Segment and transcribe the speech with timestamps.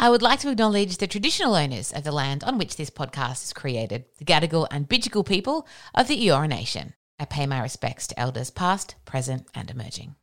[0.00, 3.42] I would like to acknowledge the traditional owners of the land on which this podcast
[3.42, 6.94] is created, the Gadigal and Bidjigal people of the Eora Nation.
[7.18, 10.14] I pay my respects to elders past, present and emerging.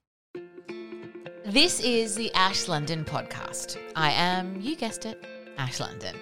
[1.45, 3.77] This is the Ash London podcast.
[3.97, 5.21] I am, you guessed it,
[5.57, 6.15] Ash London.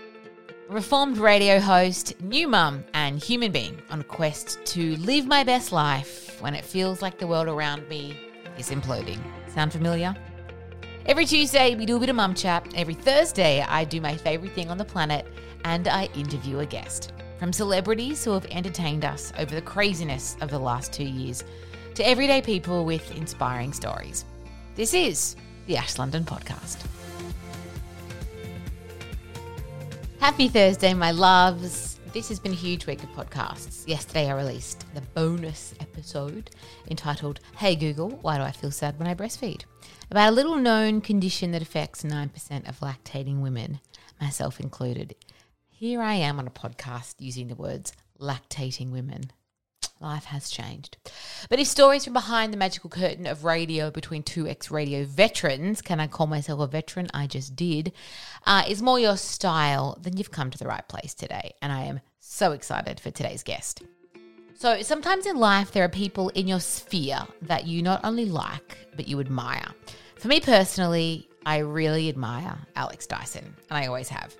[0.67, 5.71] Reformed radio host, new mum, and human being on a quest to live my best
[5.71, 8.17] life when it feels like the world around me
[8.57, 9.20] is imploding.
[9.54, 10.15] Sound familiar?
[11.05, 12.66] Every Tuesday, we do a bit of mum chat.
[12.77, 15.27] Every Thursday, I do my favourite thing on the planet
[15.65, 17.12] and I interview a guest.
[17.40, 21.43] From celebrities who have entertained us over the craziness of the last two years
[21.96, 24.24] to everyday people with inspiring stories.
[24.76, 26.77] This is the Ash London Podcast.
[30.20, 31.99] Happy Thursday, my loves.
[32.13, 33.85] This has been a huge week of podcasts.
[33.85, 36.51] Yesterday, I released the bonus episode
[36.90, 39.63] entitled Hey Google, Why Do I Feel Sad When I Breastfeed?
[40.13, 43.79] About a little known condition that affects 9% of lactating women,
[44.21, 45.15] myself included.
[45.71, 49.31] Here I am on a podcast using the words lactating women.
[49.99, 50.97] Life has changed.
[51.49, 55.81] But if stories from behind the magical curtain of radio between two ex radio veterans,
[55.81, 57.07] can I call myself a veteran?
[57.11, 57.91] I just did,
[58.45, 61.53] uh, is more your style, then you've come to the right place today.
[61.59, 63.81] And I am so excited for today's guest.
[64.59, 68.78] So, sometimes in life, there are people in your sphere that you not only like,
[68.95, 69.73] but you admire.
[70.24, 74.34] For me personally, I really admire Alex Dyson, and I always have.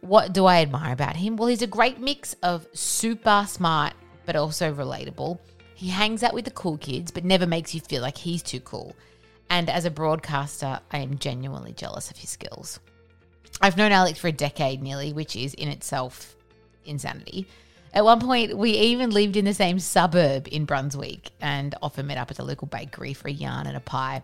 [0.00, 1.38] What do I admire about him?
[1.38, 3.94] Well, he's a great mix of super smart,
[4.26, 5.38] but also relatable.
[5.74, 8.60] He hangs out with the cool kids, but never makes you feel like he's too
[8.60, 8.94] cool.
[9.48, 12.78] And as a broadcaster, I am genuinely jealous of his skills.
[13.62, 16.36] I've known Alex for a decade nearly, which is in itself
[16.84, 17.46] insanity.
[17.94, 22.18] At one point, we even lived in the same suburb in Brunswick and often met
[22.18, 24.22] up at the local bakery for a yarn and a pie.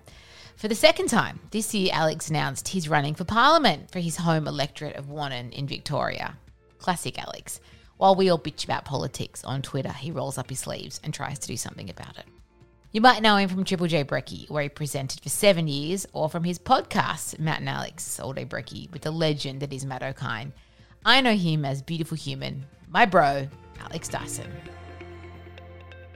[0.58, 4.48] For the second time this year, Alex announced he's running for Parliament for his home
[4.48, 6.36] electorate of Wannon in Victoria.
[6.78, 7.60] Classic Alex.
[7.96, 11.38] While we all bitch about politics on Twitter, he rolls up his sleeves and tries
[11.38, 12.24] to do something about it.
[12.90, 16.28] You might know him from Triple J Brekkie, where he presented for seven years, or
[16.28, 20.02] from his podcast, Matt and Alex All Day Brekkie, with the legend that is Matt
[20.02, 20.50] Okine.
[21.04, 23.46] I know him as Beautiful Human, my bro,
[23.80, 24.50] Alex Dyson.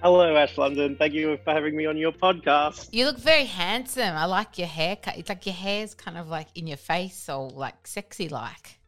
[0.03, 0.97] Hello, Ash London.
[0.97, 2.89] Thank you for having me on your podcast.
[2.91, 4.17] You look very handsome.
[4.17, 5.17] I like your haircut.
[5.17, 8.81] It's like your hair's kind of like in your face or like sexy like.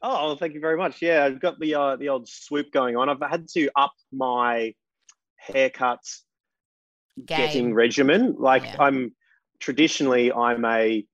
[0.00, 1.02] Oh, thank you very much.
[1.02, 3.08] Yeah, I've got the uh, the old swoop going on.
[3.08, 4.72] I've had to up my
[5.34, 6.04] haircut
[7.16, 7.36] Game.
[7.36, 8.36] getting regimen.
[8.38, 8.76] Like Yeah.
[8.78, 9.12] I'm
[9.58, 11.04] traditionally, I'm a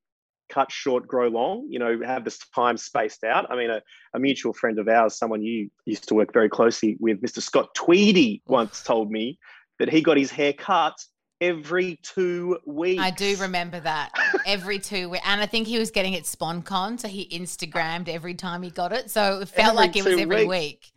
[0.48, 1.66] cut short, grow long.
[1.70, 3.50] You know, have this time spaced out.
[3.50, 3.82] I mean, a,
[4.14, 7.40] a mutual friend of ours, someone you used to work very closely with, Mr.
[7.42, 9.38] Scott Tweedy, once told me
[9.78, 10.94] that he got his hair cut
[11.40, 13.02] every two weeks.
[13.02, 14.10] I do remember that
[14.46, 15.24] every two weeks.
[15.26, 18.92] And I think he was getting it SponCon, so he Instagrammed every time he got
[18.92, 19.10] it.
[19.10, 20.48] So it felt Every like it was every weeks.
[20.48, 20.92] week.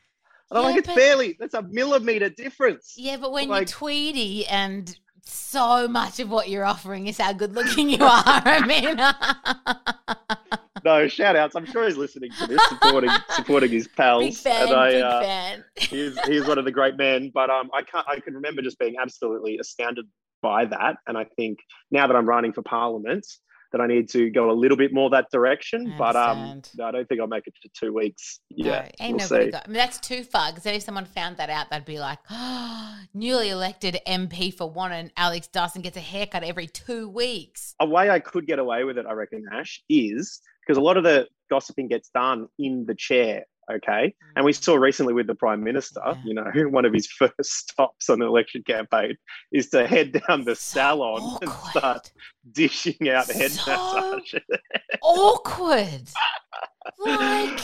[0.52, 2.94] And I'm Yeah, like, it's but- barely, that's a millimeter difference.
[2.98, 4.98] Yeah, but when Like- you're Tweedy and
[5.30, 8.98] so much of what you're offering is how good looking you are, I mean.
[10.84, 11.56] No, shout outs.
[11.56, 14.24] I'm sure he's listening to this, supporting supporting his pals.
[14.24, 15.64] big fan, and I, big uh, fan.
[15.76, 17.32] He's he's one of the great men.
[17.34, 18.08] But um, I can't.
[18.08, 20.06] I can remember just being absolutely astounded
[20.42, 20.98] by that.
[21.08, 21.60] And I think
[21.92, 23.26] now that I'm running for Parliament,
[23.72, 25.94] that I need to go a little bit more that direction.
[25.98, 28.40] But um, no, I don't think I'll make it to two weeks.
[28.50, 29.52] Yeah, no, ain't we'll nobody see.
[29.52, 29.64] got.
[29.66, 30.52] I mean, that's too far.
[30.52, 35.12] Because if someone found that out, they'd be like, oh, newly elected MP for Wannon,
[35.18, 37.76] Alex Dyson gets a haircut every two weeks.
[37.80, 40.98] a way I could get away with it, I reckon, Ash, is because a lot
[40.98, 43.46] of the gossiping gets done in the chair.
[43.72, 44.08] Okay.
[44.08, 44.14] Mm.
[44.36, 48.10] And we saw recently with the Prime Minister, you know, one of his first stops
[48.10, 49.16] on the election campaign
[49.52, 52.12] is to head down the So salon and start
[52.52, 54.34] dishing out head So massage.
[55.02, 56.10] awkward.
[57.00, 57.60] Like,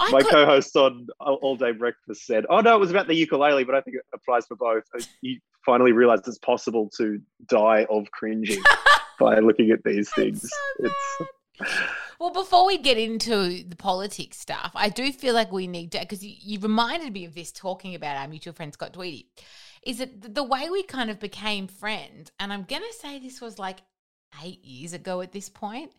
[0.00, 3.06] I My could, co host on All Day Breakfast said, Oh, no, it was about
[3.08, 4.84] the ukulele, but I think it applies for both.
[4.96, 8.62] Uh, you finally realized it's possible to die of cringing
[9.18, 10.42] by looking at these things.
[10.42, 11.30] so It's.
[12.18, 16.00] Well, before we get into the politics stuff, I do feel like we need to,
[16.00, 19.28] because you, you reminded me of this talking about our mutual friend Scott Tweedy,
[19.86, 23.40] is that the- way we kind of became friends, and I'm going to say this
[23.40, 23.78] was like
[24.42, 25.92] eight years ago at this point,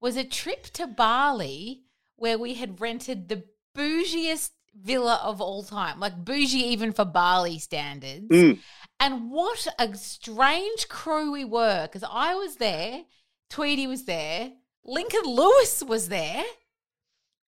[0.00, 1.82] was a trip to Bali
[2.16, 3.42] where we had rented the
[3.76, 4.50] bougiest
[4.80, 8.28] villa of all time, like bougie even for Bali standards.
[8.28, 8.58] Mm.
[9.00, 13.02] And what a strange crew we were because I was there,
[13.50, 14.52] Tweedy was there,
[14.84, 16.44] Lincoln Lewis was there,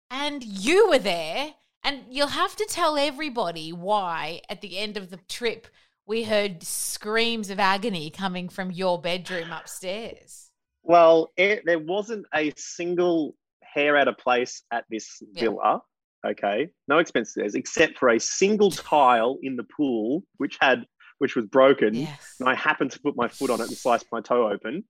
[0.10, 1.54] and you were there.
[1.84, 5.68] And you'll have to tell everybody why at the end of the trip
[6.06, 10.50] we heard screams of agony coming from your bedroom upstairs.
[10.84, 15.42] Well, it, there wasn't a single hair out of place at this Yeah.
[15.44, 15.82] villa.
[16.26, 20.86] Okay, no expenses except for a single tile in the pool, which had
[21.20, 21.94] which was broken.
[21.94, 22.36] Yes.
[22.40, 24.84] And I happened to put my foot on it and sliced my toe open.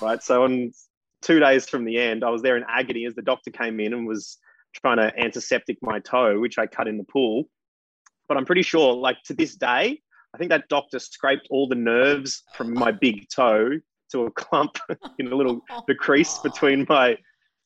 [0.00, 0.22] Right.
[0.22, 0.72] So on
[1.22, 3.92] two days from the end, I was there in agony as the doctor came in
[3.92, 4.38] and was
[4.74, 7.44] trying to antiseptic my toe, which I cut in the pool.
[8.28, 10.00] But I'm pretty sure, like to this day,
[10.34, 13.78] I think that doctor scraped all the nerves from my big toe
[14.12, 14.78] to a clump
[15.18, 17.16] in a little the crease between my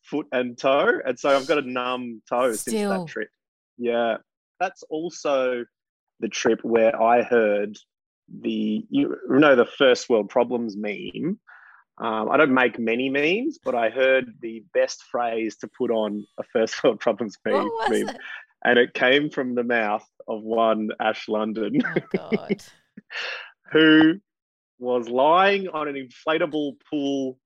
[0.02, 1.00] foot and toe.
[1.04, 3.28] And so I've got a numb toe since that trip.
[3.78, 4.18] Yeah.
[4.58, 5.64] That's also
[6.20, 7.76] the trip where I heard
[8.40, 11.38] the you know the first world problems meme.
[11.98, 16.26] Um, I don't make many memes, but I heard the best phrase to put on
[16.38, 18.08] a first world problems meme, meme.
[18.08, 18.16] it?
[18.64, 21.80] and it came from the mouth of one Ash London
[22.18, 22.48] Oh
[23.72, 24.14] who
[24.78, 27.38] was lying on an inflatable pool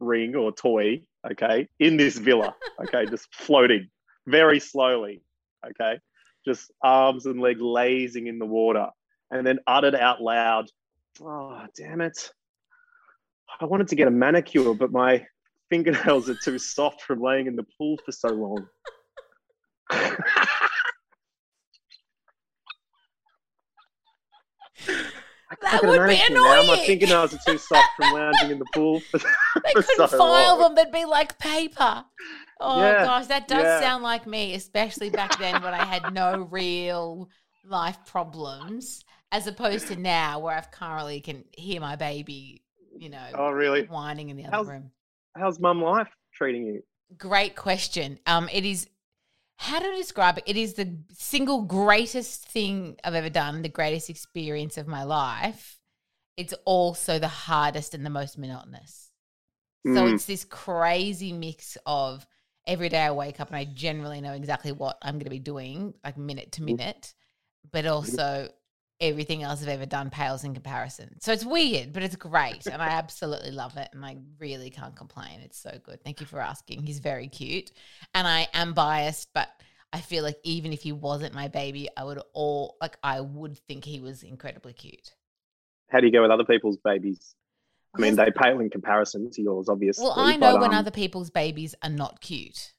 [0.00, 3.88] ring or toy, okay, in this villa, okay, just floating
[4.26, 5.22] very slowly,
[5.64, 6.00] okay,
[6.44, 8.88] just arms and legs lazing in the water,
[9.30, 10.68] and then uttered out loud,
[11.20, 12.32] Oh, damn it.
[13.60, 15.26] I wanted to get a manicure, but my
[15.70, 18.66] fingernails are too soft from laying in the pool for so long.
[25.60, 26.62] That would be manicure now.
[26.62, 29.00] My fingernails are too soft from lounging in the pool.
[29.10, 29.18] For,
[29.64, 30.58] They for couldn't so file long.
[30.58, 32.04] them, they'd be like paper.
[32.60, 33.80] Oh Yeah, gosh, that does yeah.
[33.80, 37.28] sound like me, especially back then when I had no real
[37.64, 42.61] life problems, as opposed to now where I've currently can hear my baby,
[43.02, 43.84] you know, Oh, really?
[43.86, 44.92] whining in the other How's- room.
[45.36, 46.82] How's mum life treating you?
[47.16, 48.18] Great question.
[48.26, 48.88] Um, it is
[49.56, 50.44] how to describe it.
[50.46, 55.80] It is the single greatest thing I've ever done, the greatest experience of my life.
[56.36, 59.10] It's also the hardest and the most monotonous.
[59.84, 60.14] So Mm.
[60.14, 62.26] it's this crazy mix of
[62.66, 65.38] every day I wake up and I generally know exactly what I'm going to be
[65.40, 67.14] doing, like minute to minute,
[67.70, 68.48] but also
[69.02, 71.20] everything else I've ever done pales in comparison.
[71.20, 72.66] So it's weird, but it's great.
[72.66, 73.88] And I absolutely love it.
[73.92, 75.40] And I really can't complain.
[75.44, 76.02] It's so good.
[76.04, 76.86] Thank you for asking.
[76.86, 77.72] He's very cute.
[78.14, 79.48] And I am biased, but
[79.92, 83.58] I feel like even if he wasn't my baby, I would all, like, I would
[83.66, 85.12] think he was incredibly cute.
[85.90, 87.34] How do you go with other people's babies?
[87.94, 90.04] I mean, they pale in comparison to yours, obviously.
[90.04, 92.72] Well, I know but, when um, other people's babies are not cute.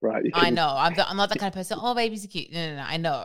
[0.00, 0.24] right.
[0.24, 0.74] you I know.
[0.76, 1.78] I'm, the, I'm not the kind of person.
[1.80, 2.50] Oh, babies are cute.
[2.52, 2.82] No, no, no.
[2.82, 3.24] I know.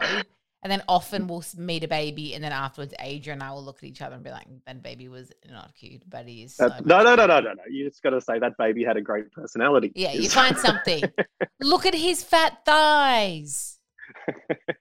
[0.61, 3.77] And then often we'll meet a baby, and then afterwards, Adrian and I will look
[3.77, 6.67] at each other and be like, "That baby was not cute, but he is." So
[6.83, 7.63] no, no, no, no, no, no.
[7.69, 9.93] You just got to say that baby had a great personality.
[9.95, 11.09] Yeah, you find something.
[11.61, 13.77] look at his fat thighs.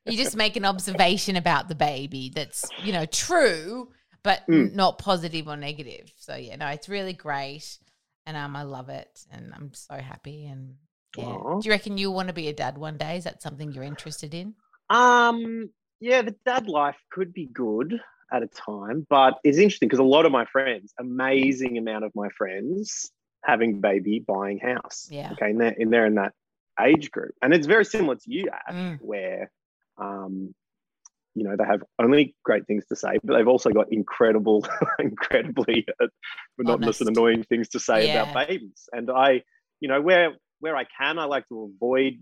[0.04, 3.92] You just make an observation about the baby that's you know true,
[4.24, 4.74] but Mm.
[4.74, 6.12] not positive or negative.
[6.16, 7.78] So yeah, no, it's really great,
[8.26, 10.46] and um, I love it, and I'm so happy.
[10.46, 10.74] And
[11.16, 11.24] yeah,
[11.60, 13.16] do you reckon you'll want to be a dad one day?
[13.16, 14.54] Is that something you're interested in?
[14.90, 18.00] Um, yeah, the dad life could be good
[18.32, 22.12] at a time, but it's interesting because a lot of my friends, amazing amount of
[22.14, 23.10] my friends,
[23.44, 25.08] having baby, buying house.
[25.10, 25.32] Yeah.
[25.32, 26.32] Okay, and they're in there in that
[26.80, 28.98] age group, and it's very similar to you, Ash, Mm.
[29.00, 29.50] where,
[29.96, 30.54] um,
[31.34, 34.66] you know, they have only great things to say, but they've also got incredible,
[34.98, 36.06] incredibly uh,
[36.56, 38.22] monotonous and annoying things to say Yeah.
[38.22, 38.88] about babies.
[38.92, 39.42] And I,
[39.80, 42.18] you know, where where I can, I like to avoid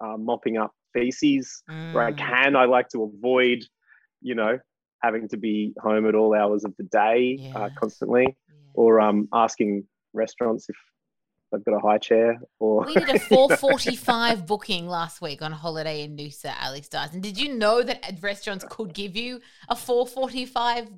[0.00, 1.62] uh, mopping up feces
[1.92, 2.18] where I Mm.
[2.18, 2.56] can.
[2.56, 3.64] I like to avoid,
[4.20, 4.58] you know,
[5.02, 8.54] having to be home at all hours of the day uh, constantly, Yeah.
[8.74, 10.76] or um, asking restaurants if
[11.50, 12.38] they've got a high chair.
[12.58, 16.88] Or We did a 445 booking last week on holiday in Noosa, Alex.
[16.92, 20.90] And did you know that restaurants could give you a 445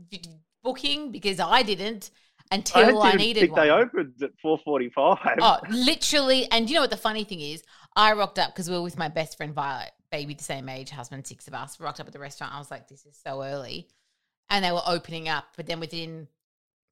[0.62, 1.11] booking?
[1.12, 2.11] Because I didn't
[2.52, 3.61] until I, didn't needed think one.
[3.66, 5.19] they opened at four forty-five.
[5.40, 6.50] Oh, literally.
[6.50, 7.62] And you know what the funny thing is?
[8.00, 10.88] I rocked up because we were with my best friend Violet, baby the same age,
[10.90, 11.78] husband, six of us.
[11.78, 12.54] Rocked up at the restaurant.
[12.54, 13.88] I was like, this is so early.
[14.49, 15.45] And they were opening up.
[15.57, 16.26] But then within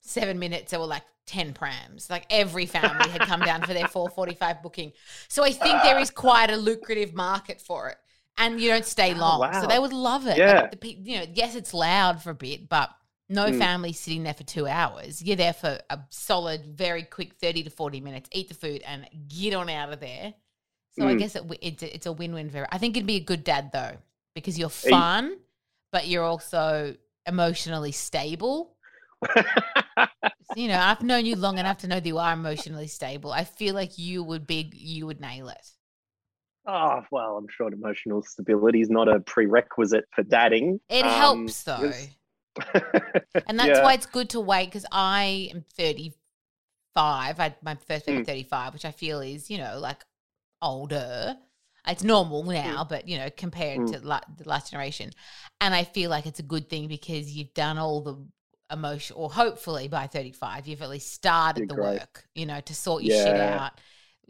[0.00, 2.10] seven minutes, there were like 10 prams.
[2.10, 4.92] Like every family had come down for their 445 booking.
[5.28, 7.96] So I think there is quite a lucrative market for it.
[8.36, 9.40] And you don't stay Oh, long.
[9.40, 9.60] wow.
[9.62, 10.30] So they would love it.
[10.30, 10.66] Like, Yeah.
[10.66, 12.90] the, pe- you know, yes, it's loud for a bit, but
[13.30, 13.58] no Mm.
[13.58, 15.22] family sitting there for two hours.
[15.22, 19.08] You're there for a solid, very quick 30 to 40 minutes, eat the food and
[19.26, 20.34] get on out of there.
[20.98, 21.18] So I Mm.
[21.18, 23.44] guess it, it's, a- it's a win win for I think it'd be a good
[23.44, 23.96] dad though,
[24.34, 25.36] because you're you- fun,
[25.92, 28.76] but you're also emotionally stable.
[30.56, 33.30] You know, I've known you long enough to know that you are emotionally stable.
[33.32, 35.66] I feel like you would be, you would nail it.
[36.66, 40.80] oh well, I'm sure emotional stability is not a prerequisite for dadding.
[40.88, 41.92] It Um, helps though.
[43.46, 43.82] And that's Yeah.
[43.82, 47.38] why it's good to wait because I am 35.
[47.40, 48.26] I my first baby Mm.
[48.26, 50.04] 35, which I feel is, you know, like
[50.62, 51.36] older.
[51.86, 53.92] It's normal now, but, you know, compared Mm.
[53.92, 55.10] to la- the last generation.
[55.60, 58.16] And I feel like it's a good thing because you've done all the
[58.70, 62.00] emotion, or hopefully by 35, you've at least started You're the great.
[62.00, 63.72] work, you know, to sort your shit out,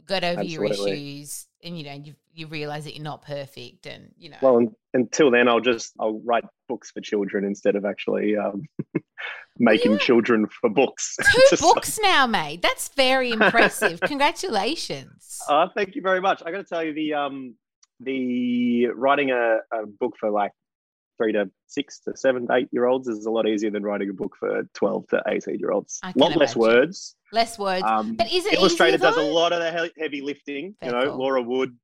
[0.06, 4.12] got over your issues, and, you know, you, you realize that you're not perfect and,
[4.16, 4.37] you know.
[4.40, 8.62] well, un- until then, I'll just I'll write books for children instead of actually um,
[9.59, 11.16] making you- children for books.
[11.50, 12.62] Two books now, mate.
[12.62, 14.00] That's very impressive.
[14.00, 15.40] Congratulations.
[15.49, 16.42] Uh, thank you very much.
[16.45, 17.54] I got to tell you the um
[18.00, 20.52] the writing a, a book for like
[21.16, 24.09] three to six to seven to eight year olds is a lot easier than writing
[24.09, 25.99] a book for twelve to eighteen year olds.
[26.04, 27.16] a lot less words.
[27.33, 27.85] Less words.
[27.85, 30.75] Um, but is it Illustrator does a lot of the he- heavy lifting.
[30.80, 31.18] Very you know, cool.
[31.18, 31.76] Laura Wood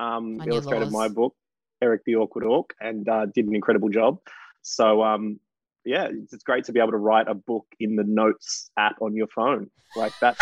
[0.00, 1.34] um, illustrated my book,
[1.82, 4.18] Eric the Awkward Orc, and uh, did an incredible job.
[4.62, 5.40] So um,
[5.84, 9.00] yeah, it's, it's great to be able to write a book in the Notes app
[9.00, 9.70] on your phone.
[9.96, 10.38] Like that's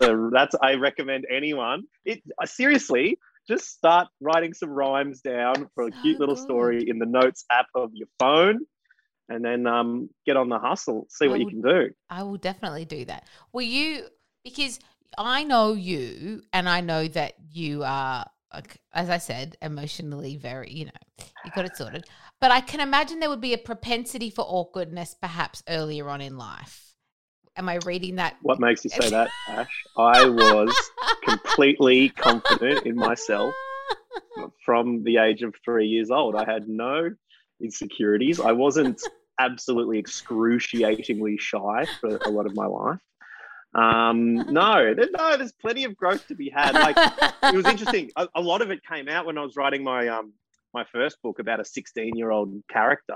[0.00, 1.84] the, that's I recommend anyone.
[2.04, 6.98] It uh, seriously just start writing some rhymes down for a cute little story in
[6.98, 8.60] the Notes app of your phone,
[9.28, 11.06] and then um, get on the hustle.
[11.10, 11.90] See what you can do.
[12.08, 13.26] I will definitely do that.
[13.52, 14.06] Will you?
[14.44, 14.78] Because
[15.18, 20.70] I know you, and I know that you are, like, as I said, emotionally very.
[20.72, 22.04] You know, you got it sorted.
[22.40, 26.36] But I can imagine there would be a propensity for awkwardness, perhaps earlier on in
[26.36, 26.94] life.
[27.56, 28.36] Am I reading that?
[28.42, 29.84] What makes you say that, Ash?
[29.96, 30.74] I was
[31.24, 33.54] completely confident in myself
[34.64, 36.36] from the age of three years old.
[36.36, 37.10] I had no
[37.60, 38.40] insecurities.
[38.40, 39.02] I wasn't
[39.38, 43.00] absolutely excruciatingly shy for a lot of my life.
[43.74, 46.74] Um, no, there, no, there's plenty of growth to be had.
[46.74, 46.96] Like
[47.42, 48.10] it was interesting.
[48.16, 50.32] A, a lot of it came out when I was writing my um
[50.74, 53.14] my first book about a 16 year old character.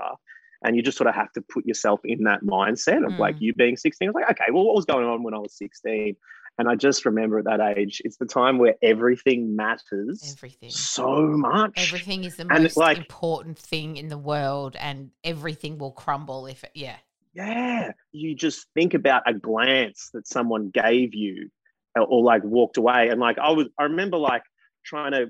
[0.63, 3.41] And you just sort of have to put yourself in that mindset of like Mm.
[3.41, 4.07] you being 16.
[4.07, 6.15] I was like, okay, well, what was going on when I was 16?
[6.57, 10.69] And I just remember at that age, it's the time where everything matters Everything.
[10.71, 11.73] so much.
[11.75, 16.63] Everything is the most like- important thing in the world, and everything will crumble if
[16.63, 16.71] it.
[16.73, 16.95] Yeah.
[17.35, 17.91] Yeah.
[18.11, 21.49] You just think about a glance that someone gave you
[21.95, 23.09] or, like walked away.
[23.09, 24.43] And like I was, I remember like
[24.85, 25.27] trying to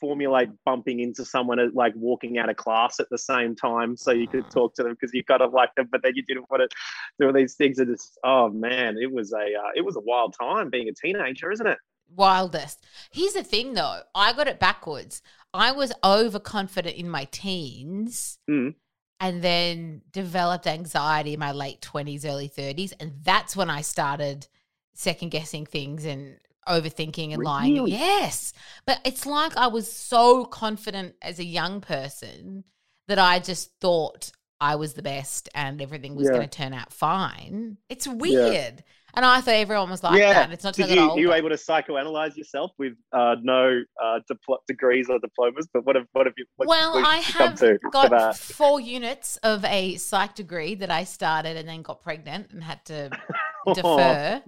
[0.00, 4.10] formulate bumping into someone at like walking out of class at the same time so
[4.10, 6.50] you could talk to them because you kind of like them, but then you didn't
[6.50, 6.76] want to
[7.18, 7.78] do all these things.
[7.78, 10.92] And it's, oh man, it was a, uh, it was a wild time being a
[10.92, 11.78] teenager, isn't it?
[12.14, 12.84] wildest.
[13.12, 15.22] Here's the thing though, I got it backwards.
[15.52, 18.74] I was overconfident in my teens Mm.
[19.20, 22.92] And then developed anxiety in my late 20s, early 30s.
[23.00, 24.46] And that's when I started
[24.94, 27.74] second guessing things and overthinking and lying.
[27.74, 27.92] Really?
[27.92, 28.52] Yes.
[28.86, 32.64] But it's like I was so confident as a young person
[33.08, 36.36] that I just thought I was the best and everything was Yeah.
[36.36, 37.78] going to turn out fine.
[37.88, 38.84] It's weird.
[39.18, 40.32] And I thought everyone was like Yeah.
[40.32, 40.52] that.
[40.52, 45.10] It's not till you, you able to psychoanalyze yourself with uh, no uh, dipl- degrees
[45.10, 45.66] or diplomas?
[45.74, 46.44] But what have what have you?
[46.54, 51.56] What well, I have to got four units of a psych degree that I started
[51.56, 53.10] and then got pregnant and had to
[53.74, 54.40] defer.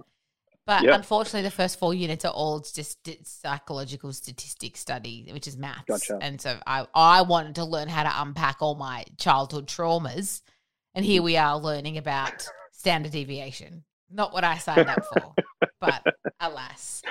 [0.65, 0.95] But Yep.
[0.95, 5.83] unfortunately, the first four units are all just psychological statistics study, which is maths.
[5.85, 6.17] Gotcha.
[6.21, 10.41] And so I, I wanted to learn how to unpack all my childhood traumas.
[10.95, 13.83] And here we are learning about standard deviation.
[14.13, 15.33] Not what I signed up for,
[15.79, 16.03] but
[16.39, 17.01] alas.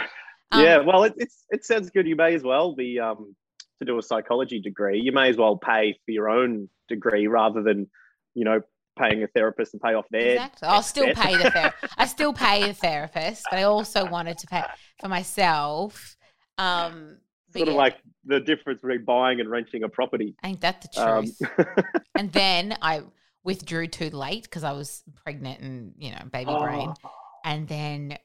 [0.52, 2.06] Um, yeah, well, it, it's it sounds good.
[2.06, 3.34] You may as well be um,
[3.78, 5.00] to do a psychology degree.
[5.00, 7.88] You may as well pay for your own degree rather than
[8.34, 8.60] you know
[8.98, 10.32] paying a therapist and pay off their.
[10.32, 10.68] Exactly.
[10.68, 11.16] I'll still debt.
[11.16, 14.62] pay the ther- I still pay the therapist, but I also wanted to pay
[15.00, 16.16] for myself.
[16.58, 17.16] Um,
[17.52, 20.36] Sort of yeah, like the difference between buying and renting a property.
[20.44, 21.84] ain't that the Um, truth?
[22.16, 23.02] and then I
[23.44, 26.92] withdrew too late because I was pregnant and you know baby brain.
[27.04, 27.10] Oh,
[27.44, 28.18] And then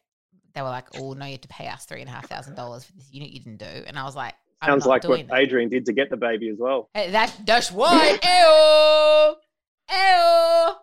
[0.54, 2.56] they were like, "Oh no, you have to pay us three and a half thousand
[2.56, 5.38] dollars for this unit you didn't do." And I was like, sounds like what that.
[5.38, 6.90] Adrian did to get the baby as well.
[6.94, 8.18] Hey, that that's why.
[9.90, 10.74] Ew, ew.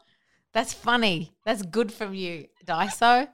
[0.52, 1.32] That's funny.
[1.46, 3.26] That's good from you, Dyso.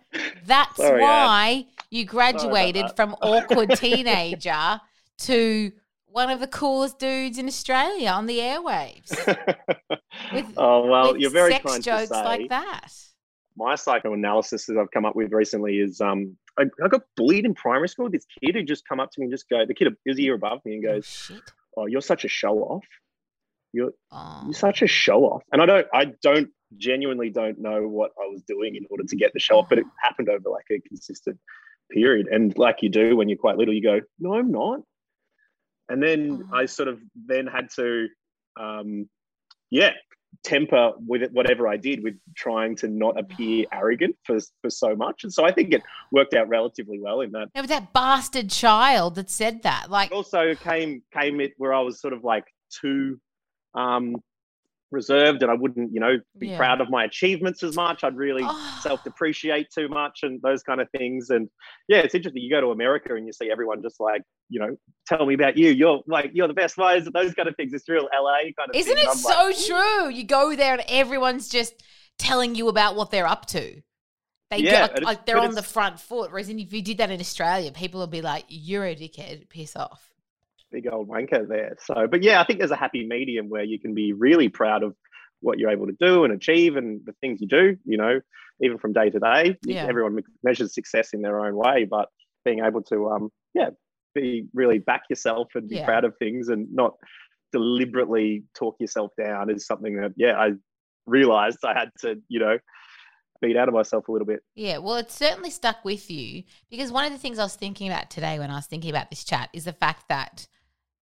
[0.46, 4.80] That's Sorry, why you graduated from awkward teenager
[5.18, 5.72] to
[6.10, 9.10] one of the coolest dudes in Australia on the airwaves.
[10.32, 12.24] With, oh well, you're very sex kind jokes to say.
[12.24, 12.88] like that.
[13.56, 17.54] My psychoanalysis that I've come up with recently is um, I, I got bullied in
[17.54, 18.08] primary school.
[18.08, 20.22] This kid who just come up to me and just go, the kid is a
[20.22, 21.40] year above me and Oh, goes, shit.
[21.76, 22.84] "Oh, you're such a show off.
[23.72, 24.42] You're Oh.
[24.44, 28.26] you're such a show off." And I don't, I don't genuinely don't know what I
[28.28, 30.80] was doing in order to get the show off, but it happened over like a
[30.86, 31.38] consistent
[31.90, 32.28] period.
[32.30, 34.80] And like you do when you're quite little, you go, "No, I'm not."
[35.88, 36.56] And then Oh.
[36.56, 38.08] I sort of then had to,
[38.58, 39.08] um,
[39.70, 39.92] yeah,
[40.44, 44.94] temper with it, whatever I did with trying to not appear arrogant for for so
[44.94, 45.24] much.
[45.24, 47.48] And so I think it worked out relatively well in that.
[47.54, 49.90] It was that bastard child that said that.
[49.90, 53.18] Like, It also came came it where I was sort of like too
[53.74, 54.16] um,
[54.90, 56.56] reserved, and I wouldn't, you know, be Yeah.
[56.56, 58.04] proud of my achievements as much.
[58.04, 58.78] I'd really Oh.
[58.82, 61.30] self depreciate too much, and those kind of things.
[61.30, 61.48] And
[61.88, 62.42] yeah, it's interesting.
[62.42, 64.76] You go to America and you see everyone just like, you know,
[65.06, 65.70] tell me about you.
[65.70, 66.76] You're like you're the best.
[66.78, 67.72] Is those kind of things?
[67.72, 68.74] It's real LA kind of.
[68.76, 69.06] isn't thing.
[69.08, 70.08] it so like, true?
[70.10, 71.74] You go there and everyone's just
[72.18, 73.80] telling you about what they're up to.
[74.50, 76.30] They Yeah, like, like they're on the front foot.
[76.30, 79.50] Whereas if you did that in Australia, people would be like, "You're a dickhead.
[79.50, 80.10] Piss off."
[80.70, 81.76] Big old wanker there.
[81.84, 84.82] So, but yeah, I think there's a happy medium where you can be really proud
[84.82, 84.94] of
[85.40, 88.20] what you're able to do and achieve and the things you do, you know,
[88.60, 89.56] even from day to day.
[89.64, 89.86] Yeah.
[89.88, 92.08] Everyone measures success in their own way, but
[92.44, 93.70] being able to, um, yeah,
[94.14, 95.84] be really back yourself and be Yeah.
[95.84, 96.94] proud of things and not
[97.52, 100.52] deliberately talk yourself down is something that, yeah, I
[101.06, 102.58] realized I had to, you know,
[103.40, 104.40] beat out of myself a little bit.
[104.56, 107.88] Yeah, well, it certainly stuck with you because one of the things I was thinking
[107.88, 110.48] about today when I was thinking about this chat is the fact that,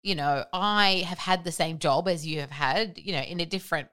[0.03, 3.41] you know, I have had the same job as you have had, you know, in
[3.41, 3.89] a different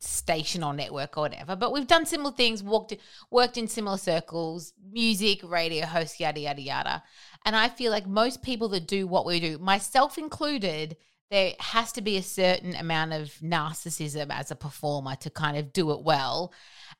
[0.00, 2.96] station or network or whatever, but we've done similar things, walked,
[3.30, 7.02] worked in similar circles, music, radio host, yada, yada, yada.
[7.44, 10.96] And I feel like most people that do what we do, myself included,
[11.30, 15.72] there has to be a certain amount of narcissism as a performer to kind of
[15.72, 16.52] do it well.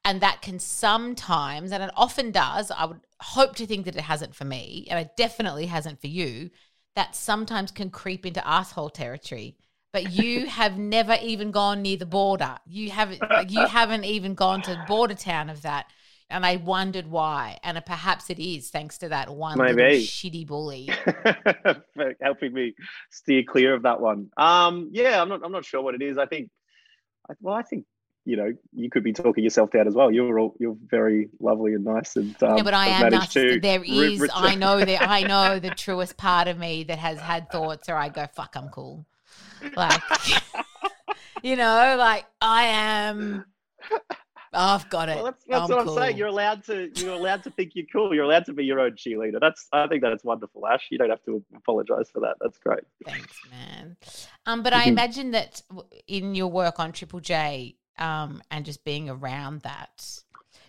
[0.04, 4.02] And that can sometimes, and it often does, I would hope to think that it
[4.02, 6.50] hasn't for me, and it definitely hasn't for you,
[6.96, 9.56] that sometimes can creep into asshole territory.
[9.92, 12.56] But you have never even gone near the border.
[12.66, 15.86] You haven't you haven't even gone to the border town of that.
[16.32, 17.58] And I wondered why.
[17.64, 20.88] And perhaps it is thanks to that one shitty bully.
[22.22, 22.74] helping me
[23.10, 24.30] steer clear of that one.
[24.36, 25.40] Um, yeah, I'm not.
[25.44, 26.18] I'm not sure what it is.
[26.18, 26.50] I think.
[27.40, 27.84] Well, I think
[28.30, 30.12] you know you could be talking yourself down as well.
[30.12, 33.60] You're all you're very lovely and nice, and um, no, but I am managed to
[33.60, 34.20] narcissistic.
[34.20, 37.88] Re- I know that I know the truest part of me that has had thoughts,
[37.88, 39.04] or I go, "Fuck, I'm cool."
[39.76, 40.00] Like,
[41.42, 43.46] you know, like I am.
[44.52, 45.14] I've got it.
[45.14, 46.16] Well, that's, that's what I'm saying.
[46.16, 46.90] You're allowed to.
[46.96, 48.14] You're allowed to think you're cool.
[48.14, 49.40] You're allowed to be your own cheerleader.
[49.40, 49.66] That's.
[49.72, 50.86] I think that's wonderful, Ash.
[50.90, 52.36] You don't have to apologize for that.
[52.40, 52.84] That's great.
[53.04, 53.96] Thanks, man.
[54.46, 55.62] Um, but I imagine that
[56.06, 60.20] in your work on Triple J, um, and just being around that,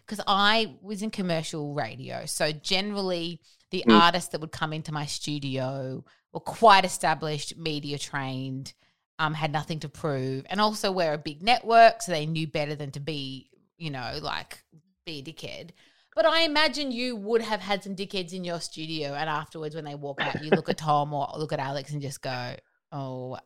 [0.06, 3.40] because I was in commercial radio, so generally
[3.72, 3.94] the Mm.
[4.00, 8.74] artists that would come into my studio were quite established, media trained,
[9.20, 12.76] um, had nothing to prove, and also we're a big network, so they knew better
[12.76, 14.64] than to be, you know, like
[15.06, 15.72] be a dickhead.
[16.14, 19.86] But I imagine you would have had some dickheads in your studio, and afterwards, when
[19.86, 22.56] they walk out, you look at Tom or look at Alex and just go,
[22.92, 23.38] "Oh,"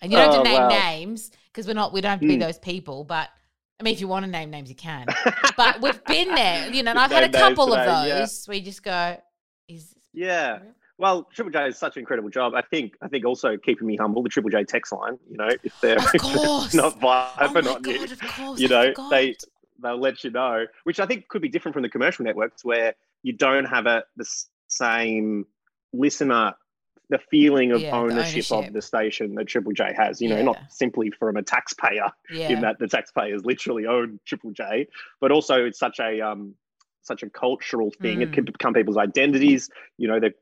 [0.00, 0.68] and you don't have to Oh, name wow.
[0.68, 2.40] names because we're not, we don't have to be Mm.
[2.40, 3.04] those people.
[3.04, 3.28] But
[3.80, 5.06] I mean, if you want to name names, you can.
[5.56, 6.90] But we've been there, you know.
[6.90, 8.18] And I've had a couple of yeah.
[8.20, 9.16] those where you just go,
[9.68, 10.58] "Is Yeah.
[10.98, 12.54] Well, Triple J is such an incredible job.
[12.54, 12.94] I think.
[13.00, 14.22] I think also keeping me humble.
[14.22, 15.16] The Triple J text line.
[15.30, 16.74] You know, if they're Of course.
[16.74, 18.12] not vibe Oh or not you, god!
[18.12, 19.36] Of course, you know, they
[19.80, 22.94] they'll let you know, which I think could be different from the commercial networks where
[23.22, 24.26] you don't have a the
[24.66, 25.46] same
[25.92, 26.54] listener,
[27.10, 28.68] the feeling of Yeah, the ownership, ownership.
[28.68, 30.20] of the station that Triple J has.
[30.20, 30.42] You know, Yeah.
[30.42, 32.50] not simply from a taxpayer yeah.
[32.50, 34.88] in that the taxpayers literally own Triple J,
[35.20, 36.54] but also it's such a um
[37.02, 38.20] such a cultural thing.
[38.20, 38.34] It Mm.
[38.34, 39.70] can become people's identities.
[39.96, 40.34] You know, they're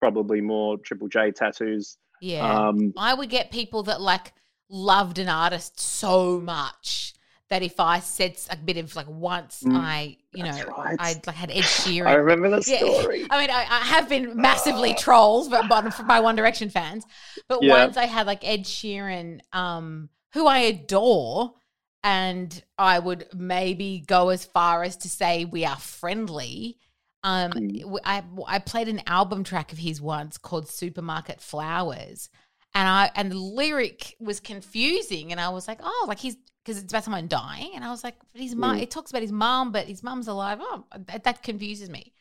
[0.00, 1.96] probably more Triple J tattoos.
[2.20, 2.68] yeah.
[2.68, 4.34] Um, I would get people that like
[4.68, 7.14] loved an artist so much
[7.50, 10.98] that if I said a bit of like once Mm, I, you know, right.
[10.98, 12.06] I like had Ed Sheeran.
[12.06, 12.78] I remember the Yeah.
[12.86, 13.26] story.
[13.30, 17.04] I mean, I, I have been massively trolled but, but my One Direction fans.
[17.48, 17.66] But Yeah.
[17.66, 21.54] once I had like Ed Sheeran, um, who I adore,
[22.02, 26.78] and I would maybe go as far as to say we are friendly.
[27.22, 27.98] Um, Mm.
[28.04, 32.30] I I played an album track of his once called Supermarket Flowers,
[32.74, 36.82] and I and the lyric was confusing, and I was like, oh, like he's because
[36.82, 38.76] it's about someone dying, and I was like, but his mom.
[38.78, 38.82] Mm.
[38.82, 40.58] It talks about his mom, but his mom's alive.
[40.60, 42.12] Oh, that, that confuses me.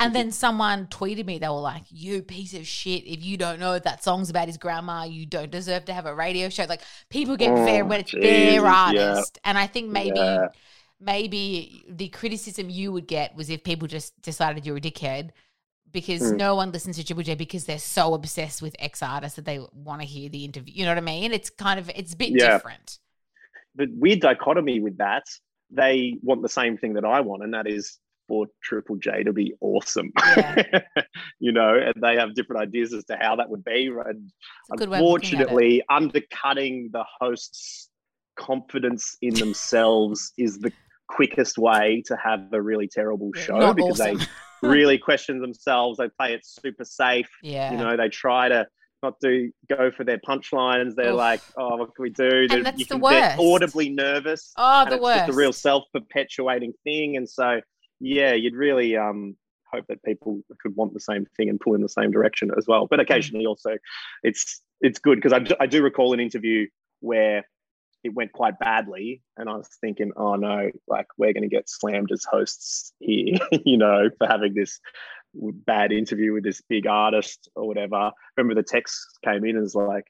[0.00, 3.04] And then someone tweeted me, they were like, You piece of shit.
[3.04, 6.14] If you don't know that song's about his grandma, you don't deserve to have a
[6.14, 6.66] radio show.
[6.66, 8.72] Like people get Oh, fair when it's geez, their yeah.
[8.72, 9.40] artist.
[9.44, 10.50] And I think maybe Yeah.
[11.00, 15.30] maybe the criticism you would get was if people just decided you're a dickhead
[15.90, 16.36] because Mm.
[16.36, 19.58] no one listens to Triple J because they're so obsessed with X artists that they
[19.72, 20.74] want to hear the interview.
[20.76, 21.32] You know what I mean?
[21.32, 22.52] It's kind of it's a bit Yeah.
[22.52, 22.98] different.
[23.78, 25.24] The weird dichotomy with that,
[25.70, 29.32] they want the same thing that I want, and that is for Triple J to
[29.32, 30.12] be awesome.
[30.18, 30.62] Yeah.
[31.40, 33.86] you know, and they have different ideas as to how that would be.
[33.86, 34.30] And
[34.70, 35.44] It's a good way of looking at it.
[35.48, 37.88] unfortunately, undercutting the hosts'
[38.36, 40.72] confidence in themselves is the
[41.08, 44.18] quickest way to have a really terrible show not because awesome.
[44.18, 44.26] they
[44.68, 45.96] really question themselves.
[45.98, 47.30] They play it super safe.
[47.42, 47.72] Yeah.
[47.72, 48.66] You know, they try to
[49.02, 50.94] not do go for their punchlines.
[50.94, 51.16] They're Oof.
[51.16, 53.38] like, "Oh, what can we do?" They're- that's you the can- they're worst.
[53.40, 54.52] audibly nervous.
[54.56, 55.18] oh, the it's worst.
[55.26, 57.16] just a real self-perpetuating thing.
[57.16, 57.60] And so,
[58.00, 59.36] yeah, you'd really um,
[59.72, 62.66] hope that people could want the same thing and pull in the same direction as
[62.66, 62.86] well.
[62.86, 62.90] Mm.
[62.90, 63.76] But occasionally, also,
[64.22, 66.66] it's it's good because I, do- I do recall an interview
[67.00, 67.44] where
[68.04, 71.68] it went quite badly, and I was thinking, oh no, like we're going to get
[71.68, 74.78] slammed as hosts here, you know, for having this
[75.66, 78.10] bad interview with this big artist or whatever.
[78.36, 80.04] Remember the text came in and was like,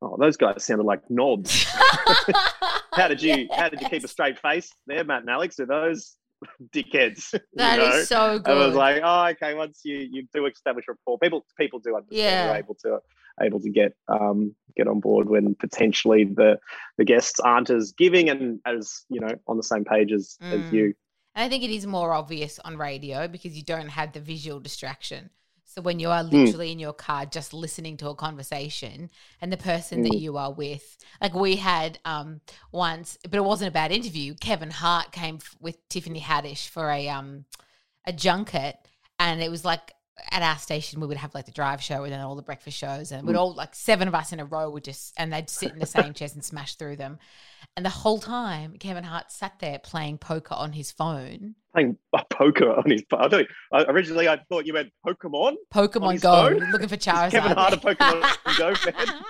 [0.00, 1.64] oh, those guys sounded like knobs.
[2.94, 5.58] How did you how did you keep a straight face there, Matt and Alex?
[5.60, 6.14] Are those
[6.74, 7.32] dickheads?
[7.32, 8.34] you That is know?
[8.34, 8.54] so good.
[8.56, 9.54] I was like, oh, okay.
[9.54, 12.18] Once you you do establish rapport, people people do understand.
[12.50, 12.54] Yeah.
[12.54, 12.98] Able to
[13.40, 16.58] able to get um get on board when potentially the
[16.98, 20.66] the guests aren't as giving and as you know on the same page as Mm.
[20.66, 20.94] as you.
[21.34, 24.60] And I think it is more obvious on radio because you don't have the visual
[24.60, 25.30] distraction.
[25.64, 26.28] So when you are Hmm.
[26.30, 29.08] literally in your car just listening to a conversation
[29.40, 30.20] and the person that Mm.
[30.20, 32.42] you are with, like we had um
[32.72, 34.34] once, but it wasn't a bad interview.
[34.34, 37.46] Kevin Hart came f- with Tiffany Haddish for a um
[38.04, 38.76] a junket,
[39.18, 39.94] and it was like
[40.30, 42.76] at our station we would have like the drive show and then all the breakfast
[42.76, 43.38] shows, and we'd Mm.
[43.40, 45.86] all like seven of us in a row would just and they'd sit in the
[45.86, 47.18] same chairs and smash through them.
[47.76, 51.54] And the whole time, Kevin Hart sat there playing poker on his phone.
[51.72, 51.96] Playing
[52.30, 53.02] poker on his.
[53.12, 53.48] I don't.
[53.72, 55.54] I, originally, I thought you meant Pokemon.
[55.74, 56.70] Pokemon Go, phone?
[56.70, 57.30] looking for Charizard.
[57.30, 59.22] Kevin Hart a Pokemon Go fan?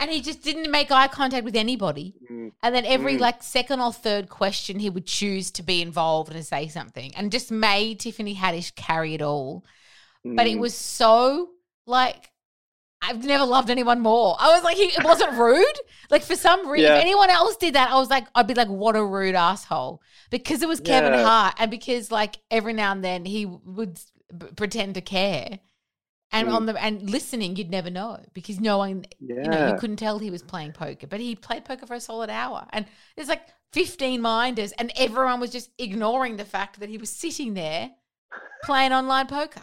[0.00, 2.14] and he just didn't make eye contact with anybody.
[2.28, 2.50] Mm.
[2.60, 3.20] And then every Mm.
[3.20, 7.30] like second or third question, he would choose to be involved and say something, and
[7.30, 9.64] just made Tiffany Haddish carry it all.
[10.24, 10.60] But it Mm.
[10.60, 11.50] was so
[11.86, 12.30] like.
[13.04, 14.36] I've never loved anyone more.
[14.38, 15.78] I was like, he, it wasn't rude.
[16.10, 16.96] Like for some reason, Yeah.
[16.98, 20.00] if anyone else did that, I was like, I'd be like, what a rude asshole.
[20.30, 21.24] Because it was Kevin Yeah.
[21.24, 23.98] Hart, and because like every now and then he would
[24.36, 25.58] b- pretend to care,
[26.30, 26.54] and Mm.
[26.54, 29.42] on the and listening, you'd never know because no one, Yeah.
[29.42, 31.06] you know, you couldn't tell he was playing poker.
[31.06, 32.86] But he played poker for a solid hour, and
[33.16, 37.54] there's like 15 minders, and everyone was just ignoring the fact that he was sitting
[37.54, 37.90] there
[38.64, 39.62] playing online poker.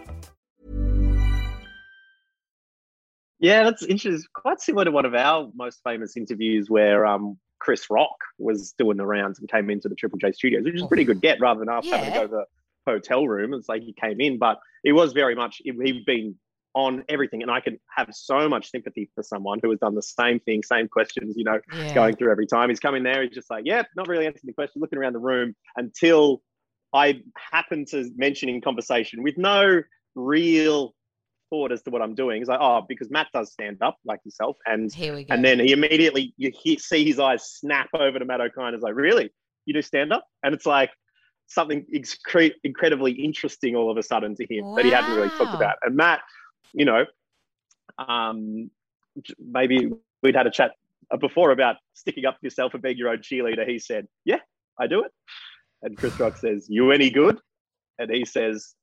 [3.41, 4.21] Yeah, that's interesting.
[4.33, 8.97] Quite similar to one of our most famous interviews where um, Chris Rock was doing
[8.97, 11.39] the rounds and came into the Triple J studios, which is a pretty good get
[11.41, 12.45] rather than us having to go to the
[12.85, 13.53] hotel room.
[13.55, 16.35] It's like he came in, but it was very much, he'd been
[16.73, 17.41] on everything.
[17.41, 20.61] And I can have so much sympathy for someone who has done the same thing,
[20.63, 21.93] same questions, you know, Yeah.
[21.95, 22.69] going through every time.
[22.69, 25.19] He's coming there, he's just like, yeah, not really answering the question, looking around the
[25.19, 26.41] room until
[26.93, 29.81] I happen to mention in conversation with no
[30.15, 30.93] real
[31.51, 32.41] thought as to what I'm doing.
[32.41, 34.57] He's like, oh, because Matt does stand up like yourself.
[34.65, 35.35] And Here we go.
[35.35, 38.73] and then he immediately, you hear, see his eyes snap over to Matt Okine.
[38.73, 39.31] It's like, really?
[39.65, 40.25] You do stand up?
[40.41, 40.89] And it's like
[41.45, 45.53] something excre- incredibly interesting all of a sudden to him that he hadn't really talked
[45.53, 45.75] about.
[45.83, 46.21] And Matt,
[46.73, 47.05] you know,
[47.99, 48.71] um,
[49.37, 49.91] maybe
[50.23, 50.71] we'd had a chat
[51.19, 53.67] before about sticking up for yourself and being your own cheerleader.
[53.67, 54.39] He said, yeah,
[54.79, 55.11] I do it.
[55.83, 57.39] And Chris Rock says, you any good?
[57.99, 58.73] And he says,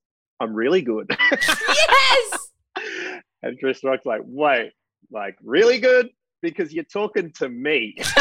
[0.40, 1.10] I'm really good.
[1.30, 2.37] yes.
[3.42, 4.72] And Chris Rock's like, wait,
[5.10, 6.10] like really good?
[6.42, 7.96] Because you're talking to me.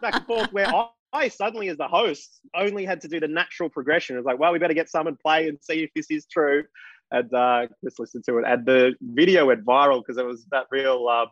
[0.00, 3.28] Back and forth where I, I suddenly, as the host, only had to do the
[3.28, 4.16] natural progression.
[4.16, 6.26] It was like, well, we better get some and play and see if this is
[6.26, 6.64] true.
[7.10, 8.44] And uh, Chris listened to it.
[8.46, 11.26] And the video went viral because it was that real uh,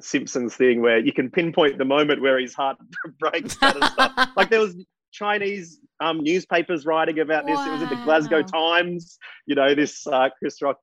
[0.00, 2.78] Simpsons thing where you can pinpoint the moment where his heart
[3.18, 3.56] breaks.
[3.56, 4.30] Kind of stuff.
[4.36, 4.76] Like there was
[5.16, 7.58] Chinese um, newspapers writing about this.
[7.58, 9.18] It was the Glasgow Times.
[9.46, 10.78] You know, this uh, Chris Rock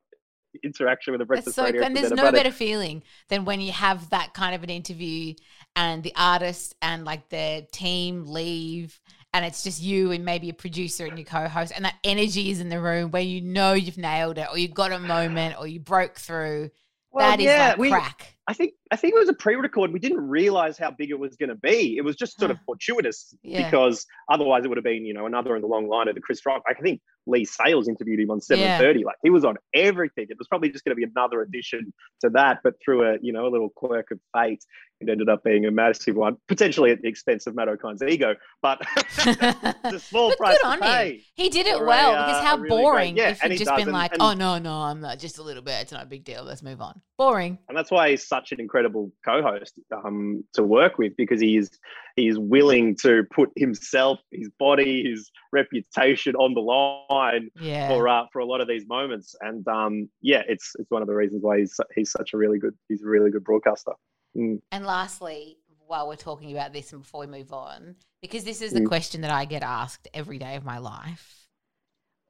[0.63, 1.83] interaction with the breakfast so radio.
[1.83, 5.33] And there's no better feeling than when you have that kind of an interview
[5.75, 8.99] and the artist and like the team leave
[9.33, 12.59] and it's just you and maybe a producer and your co-host and that energy is
[12.59, 15.65] in the room where you know you've nailed it or you got a moment or
[15.65, 16.69] you broke through.
[17.11, 18.35] Well, that is yeah, like we- crack.
[18.47, 19.93] I think I think it was a pre-record.
[19.93, 21.95] We didn't realize how big it was going to be.
[21.97, 23.63] It was just sort of fortuitous Yeah.
[23.65, 26.21] because otherwise it would have been, you know, another in the long line of the
[26.21, 26.61] Chris Rock.
[26.67, 29.05] I think Leigh Sales interviewed him on 7:30.
[29.05, 30.25] Like he was on everything.
[30.29, 33.31] It was probably just going to be another addition to that, but through a you
[33.31, 34.61] know a little quirk of fate,
[34.99, 38.35] it ended up being a massive one, potentially at the expense of Matt Okine's ego,
[38.61, 41.19] but it's a small But price good on to him.
[41.35, 43.59] He did it a, well uh, because how really great- boring yeah, if and you'd
[43.59, 45.75] he just been and- like, and- oh no, no, I'm not just a little bit.
[45.81, 46.43] It's not a big deal.
[46.43, 46.99] Let's move on.
[47.17, 47.57] Boring.
[47.69, 51.69] and that's why he's such an incredible co-host um, to work with because he is
[52.15, 57.87] he is willing to put himself, his body, his reputation on the line Yeah.
[57.89, 59.27] for uh, for a lot of these moments.
[59.41, 62.59] And um, yeah, it's it's one of the reasons why he's he's such a really
[62.63, 63.93] good he's a really good broadcaster.
[64.35, 64.61] Mm.
[64.71, 68.71] And lastly, while we're talking about this and before we move on, because this is
[68.73, 68.87] the Mm.
[68.93, 71.39] question that I get asked every day of my life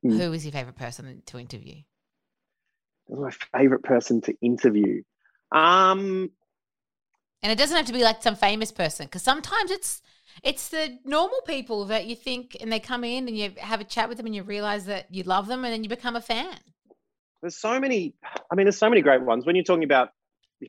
[0.06, 0.18] Mm.
[0.18, 1.78] who is your favorite person to interview?
[3.08, 5.02] Who's my favorite person to interview?
[5.54, 6.32] Um,
[7.44, 10.02] And it doesn't have to be like some famous person because sometimes it's
[10.44, 13.84] it's the normal people that you think and they come in and you have a
[13.84, 16.22] chat with them and you realize that you love them and then you become a
[16.22, 16.58] fan.
[17.42, 18.16] there's so many
[18.52, 20.10] i mean there's so many great ones when you're talking about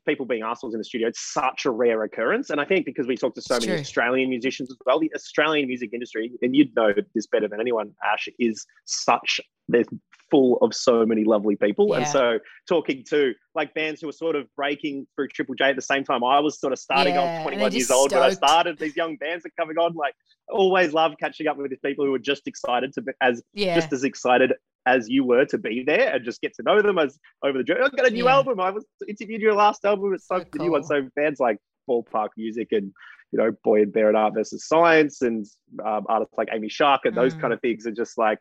[0.07, 3.07] people being assholes in the studio it's such a rare occurrence and i think because
[3.07, 3.81] we talk to so It's many true.
[3.81, 7.91] australian musicians as well the australian music industry and you'd know this better than anyone
[8.13, 9.85] ash is such they're
[10.31, 14.37] full of so many lovely people and so talking to like bands who were sort
[14.37, 17.21] of breaking through triple j at the same time i was sort of starting Yeah,
[17.23, 20.15] off and 21 years old when i started these young bands are coming on like
[20.49, 23.75] always love catching up with these people who are just excited to be as Yeah.
[23.75, 24.53] just as excited
[24.87, 27.65] as you were to be there and just get to know them as over the
[27.65, 27.81] journey.
[27.85, 28.35] I've got a new Yeah.
[28.37, 28.61] album.
[28.61, 30.15] I was interviewed your last album.
[30.15, 30.83] It's so, So the new one.
[30.83, 30.89] cool.
[30.89, 32.93] So bands like Ballpark Music and
[33.33, 35.47] you know Boy and Bear and Art versus Science and
[35.85, 37.41] um, artists like Amy Shark and those Mm.
[37.41, 38.39] kind of things are just like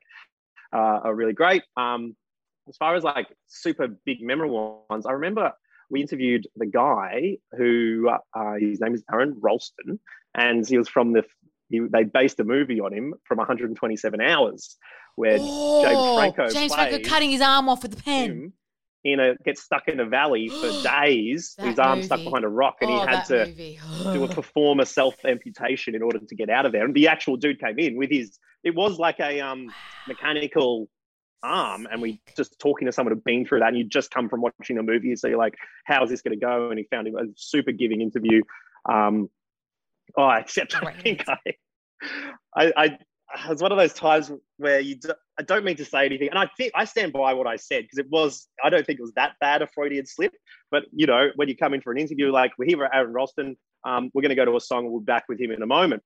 [0.73, 1.63] uh, are really great.
[1.77, 2.15] Um,
[2.67, 5.51] as far as like super big memorable ones, I remember
[5.89, 9.99] we interviewed the guy who uh, his name is Aron Ralston,
[10.35, 11.23] and he was from the.
[11.69, 14.77] He, they based a movie on him from 127 hours,
[15.15, 18.53] where Oh, Franco James Franco cutting his arm off with a pen.
[19.03, 21.55] in a gets stuck in a valley for days.
[21.59, 24.85] His arm stuck behind a rock, and oh, he had to do a perform a
[24.85, 26.85] self amputation in order to get out of there.
[26.85, 28.39] And the actual dude came in with his.
[28.63, 29.71] It was like a um
[30.07, 30.89] mechanical
[31.43, 34.29] arm, and we just talking to someone who'd been through that, and you just come
[34.29, 37.07] from watching a movie, so you're like, "How's this going to go?" And he found
[37.07, 38.41] him a super giving interview.
[38.89, 39.29] Um,
[40.17, 41.37] oh, except I Great think I,
[42.55, 42.97] I, I,
[43.49, 44.95] it's one of those times where you.
[44.95, 47.55] Do, I don't mean to say anything, and I think I stand by what I
[47.55, 48.47] said because it was.
[48.63, 50.33] I don't think it was that bad a Freudian slip,
[50.71, 53.13] but you know, when you come in for an interview, like we're here for Aron
[53.13, 54.89] Ralston, um, we're going to go to a song.
[54.89, 56.03] We'll be back with him in a moment.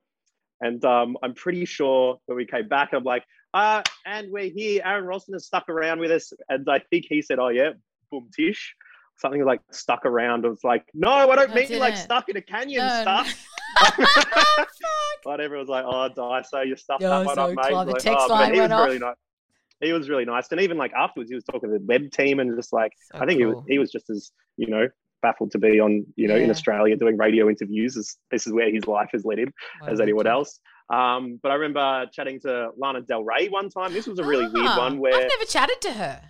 [0.61, 4.81] And um, I'm pretty sure when we came back, I'm like, uh, and we're here.
[4.83, 6.33] Aron Ralston has stuck around with us.
[6.49, 7.71] And I think he said, oh, yeah,
[8.11, 8.75] boom tish.
[9.17, 10.45] Something like stuck around.
[10.45, 13.27] I was like, no, I don't I mean like stuck in a canyon No, stuck.
[15.23, 17.69] but everyone's like, oh, Dyso, you stuffed Yeah, that one so up, mate.
[17.69, 19.15] The Like, text oh, line he was went really nice.
[19.80, 20.47] He was really nice.
[20.51, 23.19] And even like afterwards, he was talking to the web team and just like, So
[23.19, 24.88] I think he was, he was just as, you know,
[25.21, 28.71] baffled to be on, you know, in Australia doing radio interviews as this is where
[28.71, 30.60] his life has led him What as anyone else.
[30.89, 33.93] Um, but I remember chatting to Lana Del Rey one time.
[33.93, 36.21] This was a really weird Ah, one where I've never chatted to her.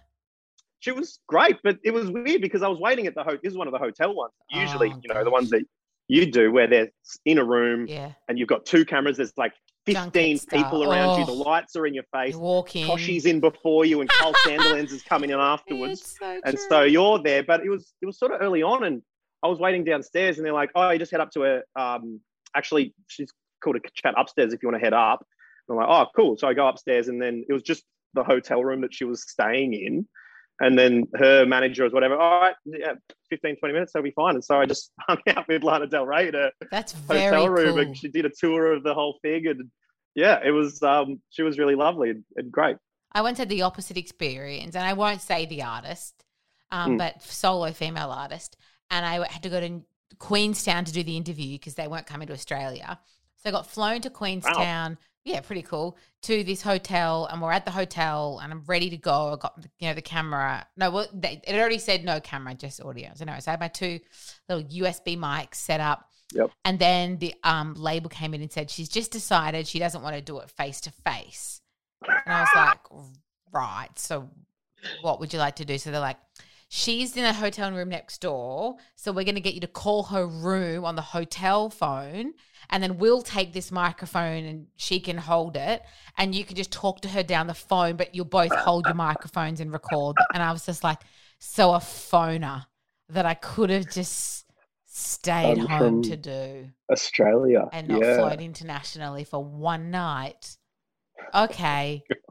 [0.79, 3.39] she was great, but it was weird because I was waiting at the hotel.
[3.43, 4.33] This is one of the hotel ones.
[4.49, 5.63] Usually, Oh, you know, the ones that
[6.07, 6.89] you do where they're
[7.25, 8.13] in a room Yeah.
[8.27, 9.17] and you've got two cameras.
[9.17, 9.53] There's like
[9.85, 11.23] 15 people around you.
[11.23, 11.25] Oh.
[11.27, 12.33] The lights are in your face.
[12.33, 13.39] You walk in.
[13.39, 16.17] Before you, and Kyle Sandilands is coming in afterwards.
[16.19, 19.01] So and so you're there, but it was it was sort of early on, and
[19.43, 21.45] I was waiting downstairs, and they're like, "Oh, you just head up to
[21.77, 22.19] a um,
[22.55, 23.29] actually, she's
[23.63, 25.25] called a chat upstairs if you want to head up."
[25.69, 28.23] And I'm like, "Oh, cool." So I go upstairs, and then it was just the
[28.23, 30.07] hotel room that she was staying in,
[30.59, 32.15] and then her manager was whatever.
[32.15, 32.93] All right, yeah,
[33.29, 34.35] 15, 20 minutes, that'll be fine.
[34.35, 37.49] And so I just hung out with Lana Del Rey in a That's very hotel
[37.49, 37.79] room, cool.
[37.79, 39.69] and she did a tour of the whole thing, and
[40.15, 42.77] yeah, it was um, she was really lovely and, and great.
[43.11, 46.23] I once had the opposite experience, and I won't say the artist,
[46.71, 46.97] um, Mm.
[46.97, 48.57] but solo female artist.
[48.91, 49.81] And I had to go to
[50.19, 52.99] Queenstown to do the interview because they weren't coming to Australia.
[53.37, 54.97] So I got flown to Queenstown.
[55.27, 55.97] Yeah, pretty cool.
[56.21, 59.33] To this hotel, and we're at the hotel, and I'm ready to go.
[59.33, 60.65] I got you know the camera.
[60.77, 63.11] No, well, they, it already said no camera, just audio.
[63.13, 63.99] So no, so I had my two
[64.47, 66.09] little USB mics set up.
[66.31, 66.51] Yep.
[66.63, 70.15] And then the um, label came in and said she's just decided she doesn't want
[70.15, 71.59] to do it face to face.
[72.07, 72.79] And I was like,
[73.51, 73.89] right.
[73.95, 74.29] So
[75.01, 75.77] what would you like to do?
[75.77, 76.19] So they're like,
[76.69, 78.75] she's in a hotel room next door.
[78.95, 82.33] So we're going to get you to call her room on the hotel phone.
[82.69, 85.81] And then we'll take this microphone and she can hold it.
[86.17, 88.95] And you can just talk to her down the phone, but you'll both hold your
[88.95, 90.17] microphones and record.
[90.33, 90.99] And I was just like,
[91.39, 92.65] so a phoner
[93.09, 94.45] that I could have just
[94.85, 97.69] stayed Um, home to do Australia.
[97.71, 98.17] and not yeah.
[98.17, 100.57] float internationally for one night.
[101.33, 102.03] Okay.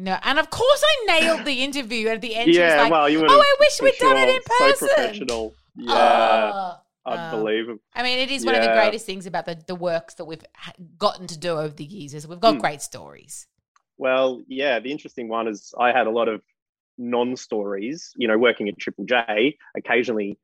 [0.00, 2.54] No, and of course I nailed the interview at the end.
[2.54, 3.26] Yeah, like, well, you.
[3.28, 5.54] "Oh, I wish we'd done it in So person." professional.
[5.74, 7.10] Yeah, Oh, oh.
[7.10, 7.80] unbelievable.
[7.94, 10.44] I mean, it is one of the greatest things about the, the works that we've
[10.98, 12.60] gotten to do over the years is we've got Mm.
[12.60, 13.48] great stories.
[13.96, 16.42] Well, yeah, the interesting one is I had a lot of
[16.96, 18.12] non-stories.
[18.16, 20.38] You know, working at Triple J, occasionally,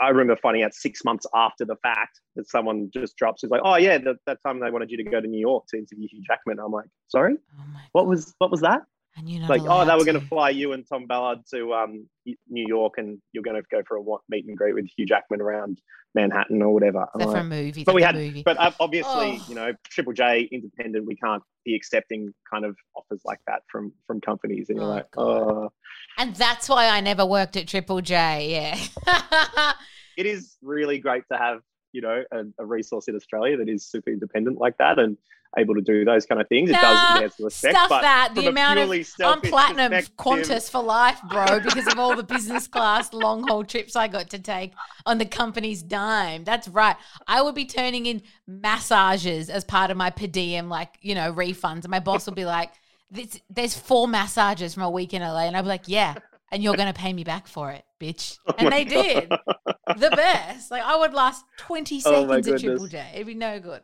[0.00, 3.44] I remember finding out six months after the fact that someone just drops.
[3.44, 5.64] Is like, oh yeah, that, that time they wanted you to go to New York
[5.68, 6.58] to interview Hugh Jackman.
[6.58, 8.82] I'm like, sorry, Oh what was what was that?
[9.16, 10.26] And you're not like, oh, they were going to.
[10.26, 13.96] fly you and Tom Ballard to um, New York, and you're going to go for
[13.96, 15.80] a meet and greet with Hugh Jackman around
[16.14, 17.06] Manhattan or whatever.
[17.14, 17.82] I'm for a movie?
[17.84, 18.42] But we had, movie.
[18.44, 19.44] but obviously, Oh.
[19.48, 23.92] you know, Triple J, independent, we can't be accepting kind of offers like that from
[24.06, 25.26] from companies, and you're Oh, like, God.
[25.26, 25.72] oh,
[26.16, 28.50] and that's why I never worked at Triple J.
[29.06, 29.72] Yeah.
[30.16, 31.60] it is really great to have,
[31.92, 35.16] you know, a, a resource in Australia that is super independent like that and
[35.58, 36.70] able to do those kind of things.
[36.70, 38.90] It Nah, does yes, respect, Stuff but that the amount of
[39.22, 43.96] I'm platinum Qantas for life, bro, because of all the business class long haul trips
[43.96, 44.72] I got to take
[45.06, 46.44] on the company's dime.
[46.44, 46.96] That's right.
[47.26, 51.32] I would be turning in massages as part of my per diem, like, you know,
[51.32, 51.82] refunds.
[51.84, 52.70] And my boss would be like,
[53.10, 55.46] this, there's four massages from a week in LA.
[55.46, 56.14] And I'd be like, yeah.
[56.52, 58.38] And you're going to pay me back for it, bitch.
[58.48, 59.28] Oh And my they did.
[59.98, 60.70] The best.
[60.70, 62.86] Like, I would last 20 Oh my seconds at Triple.
[62.88, 63.10] J.
[63.14, 63.82] It'd be no good.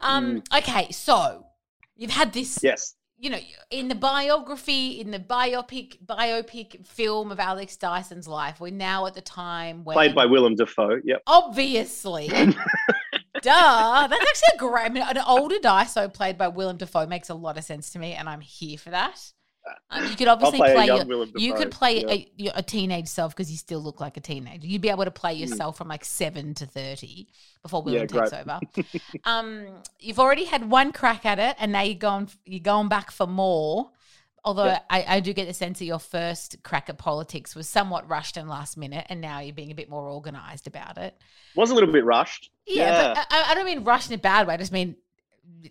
[0.00, 1.46] Um, Okay, so
[1.96, 2.94] you've had this Yes.
[3.18, 3.38] you know,
[3.70, 9.14] in the biography, in the biopic biopic film of Alex Dyson's life, we're now at
[9.14, 11.00] the time when Played by Willem Dafoe.
[11.04, 11.22] Yep.
[11.26, 12.28] obviously,
[13.42, 14.84] duh, that's actually a great.
[14.84, 17.98] I mean, an older Dyso played by Willem Dafoe makes a lot of sense to
[17.98, 19.32] me, and I'm here for that.
[19.90, 22.52] Um, you could obviously play a play, your, you could play yeah.
[22.54, 24.66] a, a teenage self because you still look like a teenager.
[24.66, 25.40] You'd be able to play Mm.
[25.40, 27.28] yourself from like seven to thirty
[27.62, 28.60] before Yeah, takes over.
[29.24, 29.66] um,
[29.98, 33.26] you've already had one crack at it, and now you're going you're going back for
[33.26, 33.90] more.
[34.44, 34.80] Although Yeah.
[34.88, 38.36] I, I do get the sense that your first crack at politics was somewhat rushed
[38.36, 41.20] and last minute, and now you're being a bit more organised about it.
[41.56, 42.50] Was a little bit rushed.
[42.66, 44.54] Yeah, but I, I don't mean rushed in a bad way.
[44.54, 44.94] I just mean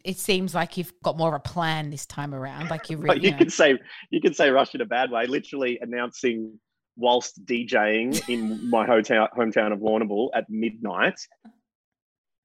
[0.03, 2.69] it seems like you've got more of a plan this time around.
[2.69, 3.77] Like you're really, you you know, could say
[4.11, 5.25] you could say rush in a bad way.
[5.25, 6.59] Literally announcing
[6.97, 11.19] whilst DJing in my hotel hometown of Warrnambool at midnight.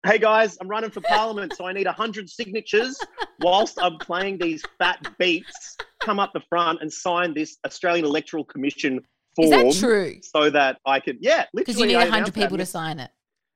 [0.07, 2.99] Hey guys, I'm running for parliament, so I need hundred signatures.
[3.41, 8.45] Whilst I'm playing these fat beats, come up the front and sign this Australian Electoral
[8.45, 9.01] Commission
[9.39, 10.17] is form, that true?
[10.23, 11.19] so that I could.
[11.21, 13.11] Yeah, Because you need hundred people to sign it.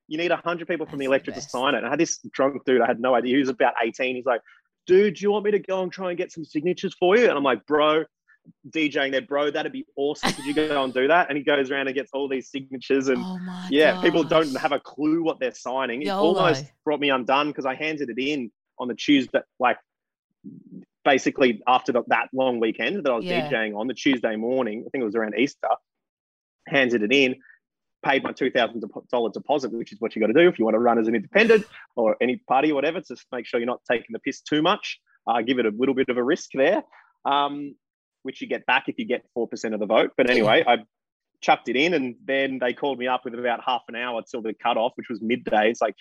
[0.09, 1.79] You need 100 people from the That's the electorate to sign it.
[1.79, 3.35] And I had this drunk dude, I had no idea.
[3.35, 4.17] He was about 18.
[4.17, 4.41] He's like,
[4.87, 7.25] dude, do you want me to go and try and get some signatures for you?
[7.29, 8.05] And I'm like, bro,
[8.71, 10.31] DJing there, bro, that'd be awesome.
[10.33, 11.29] Could you go and do that?
[11.29, 13.09] And he goes around and gets all these signatures.
[13.09, 13.39] And Oh
[13.71, 16.03] yeah, people don't have a clue what they're signing.
[16.03, 16.37] It YOLO.
[16.37, 19.79] almost brought me undone because I handed it in on the Tuesday, like
[21.05, 23.49] basically after the, that long weekend that I was Yeah.
[23.49, 24.85] DJing on the Tuesday morning.
[24.87, 25.69] I think it was around Easter.
[26.67, 27.37] Handed it in,
[28.05, 30.65] paid my two thousand dollar deposit, which is what you got to do if you
[30.65, 31.65] want to run as an independent
[31.97, 33.01] or any party or whatever.
[33.01, 35.01] To make sure you're not taking the piss too much.
[35.27, 36.83] Uh, give it a little bit of a risk there,
[37.25, 37.75] um,
[38.25, 40.11] which you get back if you get four percent of the vote.
[40.17, 40.85] But anyway, I
[41.41, 44.43] chucked it in, and then they called me up with about half an hour till
[44.43, 45.71] the cutoff, which was midday.
[45.71, 45.95] It's like,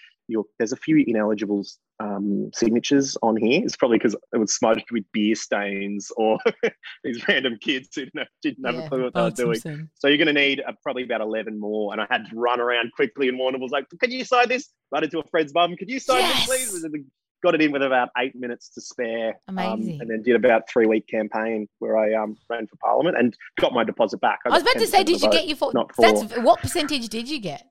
[0.57, 1.65] there's a few ineligible
[1.99, 3.61] um, signatures on here.
[3.63, 6.37] It's probably because it was smudged with beer stains or
[7.03, 9.89] these random kids who didn't have, didn't have Yeah, a clue what they were doing.
[9.95, 11.93] So you're going to need uh, probably about 11 more.
[11.93, 14.69] And I had to run around quickly, and Warner was like, Can you sign this?
[14.91, 15.75] Run into a friend's mum.
[15.77, 16.47] Could you sign Yes!
[16.47, 16.83] this, please?
[16.83, 17.05] And
[17.43, 19.29] got it in with about eight minutes to spare.
[19.49, 19.97] um, Amazing.
[19.99, 23.73] and then did about three week campaign where I um, ran for parliament and got
[23.73, 24.39] my deposit back.
[24.45, 25.33] I was about to say, did you vote.
[25.33, 25.71] get your four?
[25.73, 27.65] not That's what percentage did you get?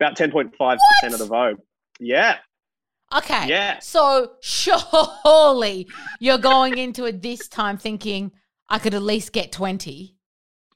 [0.00, 0.52] About 10.5%
[1.12, 1.58] of the vote.
[2.00, 2.36] Yeah.
[3.14, 3.48] Okay.
[3.48, 3.78] Yeah.
[3.80, 5.88] So surely
[6.20, 8.32] you're going into it this time thinking
[8.68, 10.16] I could at least get twenty.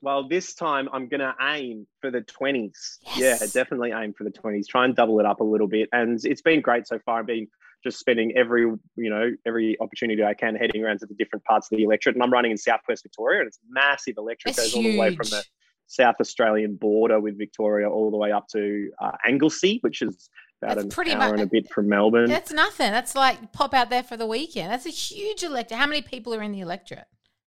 [0.00, 2.98] Well, this time I'm going to aim for the 20s.
[3.14, 4.66] Yeah, definitely aim for the 20s.
[4.66, 5.88] Try and double it up a little bit.
[5.92, 7.20] And it's been great so far.
[7.20, 7.46] I've been
[7.84, 11.68] just spending every, you know, every opportunity I can heading around to the different parts
[11.70, 12.16] of the electorate.
[12.16, 14.56] And I'm running in Southwest Victoria and it's massive electorate.
[14.56, 15.44] That's goes all the way from the.
[15.88, 20.30] South Australian border with Victoria all the way up to uh, Anglesea, which is
[20.62, 22.28] about That's an pretty hour mu- and a bit from Melbourne.
[22.28, 22.90] That's nothing.
[22.90, 24.70] That's like pop out there for the weekend.
[24.70, 25.78] That's a huge electorate.
[25.78, 27.06] How many people are in the electorate?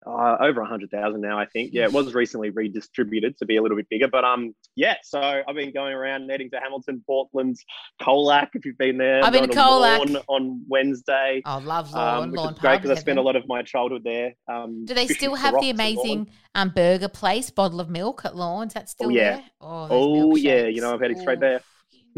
[0.08, 1.72] uh, over 100,000 now, I think.
[1.74, 4.08] Yeah, it was recently redistributed to be a little bit bigger.
[4.08, 7.56] But um, yeah, so I've been going around heading to Hamilton, Portland,
[8.00, 9.22] Colac, if you've been there.
[9.24, 10.22] I've been to Colac.
[10.28, 11.42] On Wednesday.
[11.44, 12.24] Oh, love Lorne.
[12.24, 14.34] Um, which Lorne is great because I spent a lot of my childhood there.
[14.48, 15.96] Um, Do they still have the rocks at Lorne.
[15.98, 18.68] amazing um, burger place, bottle of milk at Lorne?
[18.68, 19.36] That's that still yeah.
[19.36, 19.44] there?
[19.60, 21.60] Oh, Oh, yeah, you know, I've had it straight there.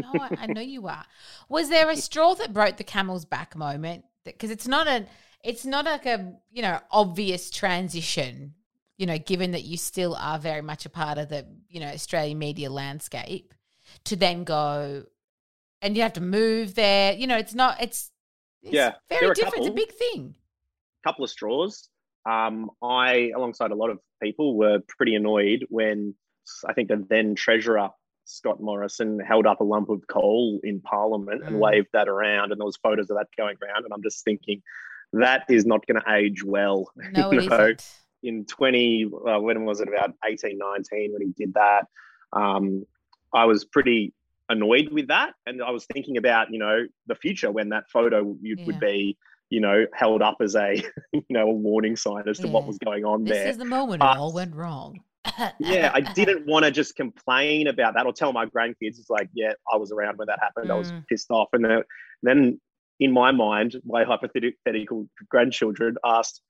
[0.01, 1.05] Know, I, I know you are.
[1.49, 4.05] Was there a straw that broke the camel's back moment?
[4.25, 5.05] Because it's not a,
[5.43, 8.53] it's not like a you know obvious transition.
[8.97, 11.87] You know, given that you still are very much a part of the you know
[11.87, 13.53] Australian media landscape,
[14.05, 15.03] to then go,
[15.81, 17.13] and you have to move there.
[17.13, 17.81] You know, it's not.
[17.81, 18.11] It's,
[18.61, 19.65] it's Yeah, very different.
[19.65, 20.35] It's a big thing.
[21.03, 21.89] couple of straws.
[22.29, 26.13] Um, I, alongside a lot of people, were pretty annoyed when
[26.67, 27.89] I think the then treasurer
[28.25, 31.59] Scott Morrison held up a lump of coal in Parliament and Mm.
[31.59, 33.83] waved that around, and there was photos of that going around.
[33.85, 34.61] And I'm just thinking,
[35.13, 36.91] that is not going to age well.
[37.11, 37.57] No, you it know?
[37.67, 41.87] not in 20 uh, when was it about 18 19 when he did that
[42.33, 42.85] um,
[43.33, 44.13] i was pretty
[44.47, 48.35] annoyed with that and i was thinking about you know the future when that photo
[48.39, 48.65] you, Yeah.
[48.67, 49.17] would be
[49.49, 52.77] you know held up as a you know a warning sign as to what was
[52.77, 53.33] going on there.
[53.33, 54.99] This there is the moment But- it all went wrong.
[55.59, 59.29] Yeah i didn't want to just complain about that or tell my grandkids it's like
[59.33, 61.07] yeah i was around when that happened i was Mm.
[61.07, 61.83] pissed off and then,
[62.23, 62.59] then
[62.99, 66.41] in my mind my hypothetical grandchildren asked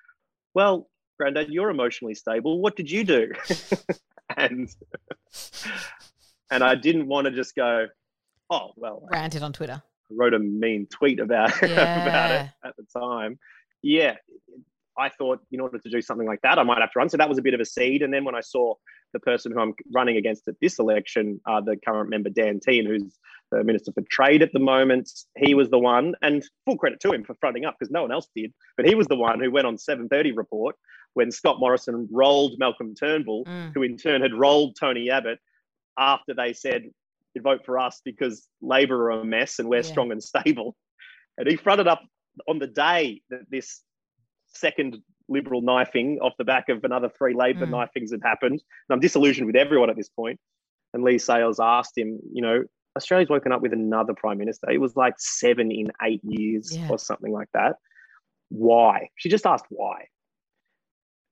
[0.54, 3.32] well granddad you're emotionally stable what did you do
[4.38, 4.70] and
[6.50, 7.88] and i didn't want to just go
[8.50, 9.82] oh well Ranted on Twitter.
[10.10, 13.38] wrote a mean tweet about about it at the time
[13.82, 14.16] yeah
[14.98, 17.10] I thought in order to do something like that, I might have to run.
[17.10, 18.02] So that was a bit of a seed.
[18.02, 18.76] And then when I saw
[19.14, 22.86] the person who I'm running against at this election, uh, the current member Dan Tehan,
[22.88, 23.18] who's
[23.52, 27.12] the Minister for Trade at the moment, he was the one, and full credit to
[27.12, 28.54] him for fronting up because no one else did.
[28.78, 30.76] But he was the one who went on 7:30 report
[31.14, 33.72] when Scott Morrison rolled Malcolm Turnbull, Mm.
[33.74, 35.40] who in turn had rolled Tony Abbott
[35.98, 36.90] after they said
[37.38, 39.82] vote for us because Labor are a mess and we're Yeah.
[39.84, 40.76] strong and stable.
[41.38, 42.02] And he fronted up
[42.48, 43.82] on the day that this
[44.54, 44.98] second
[45.30, 47.70] Liberal knifing off the back of another three Labor Mm.
[47.72, 48.54] knifings had happened.
[48.62, 50.40] And I'm disillusioned with everyone at this point.
[50.94, 52.64] And Leigh Sales asked him, you know,
[52.98, 54.70] Australia's woken up with another prime minister.
[54.70, 56.90] It was like seven in eight years Yeah.
[56.90, 57.78] or something like that.
[58.50, 59.10] Why?
[59.16, 60.08] She just asked why.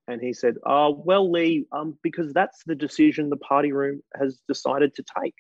[0.08, 4.40] And he said, oh, well, Leigh, um, because that's the decision the party room has
[4.48, 5.36] decided to take.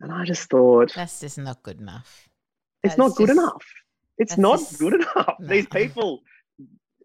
[0.00, 2.28] And I just thought, That's just not good enough.
[2.82, 3.64] it's That's not good just- enough.
[4.18, 5.34] It's not just- good enough.
[5.40, 6.22] These people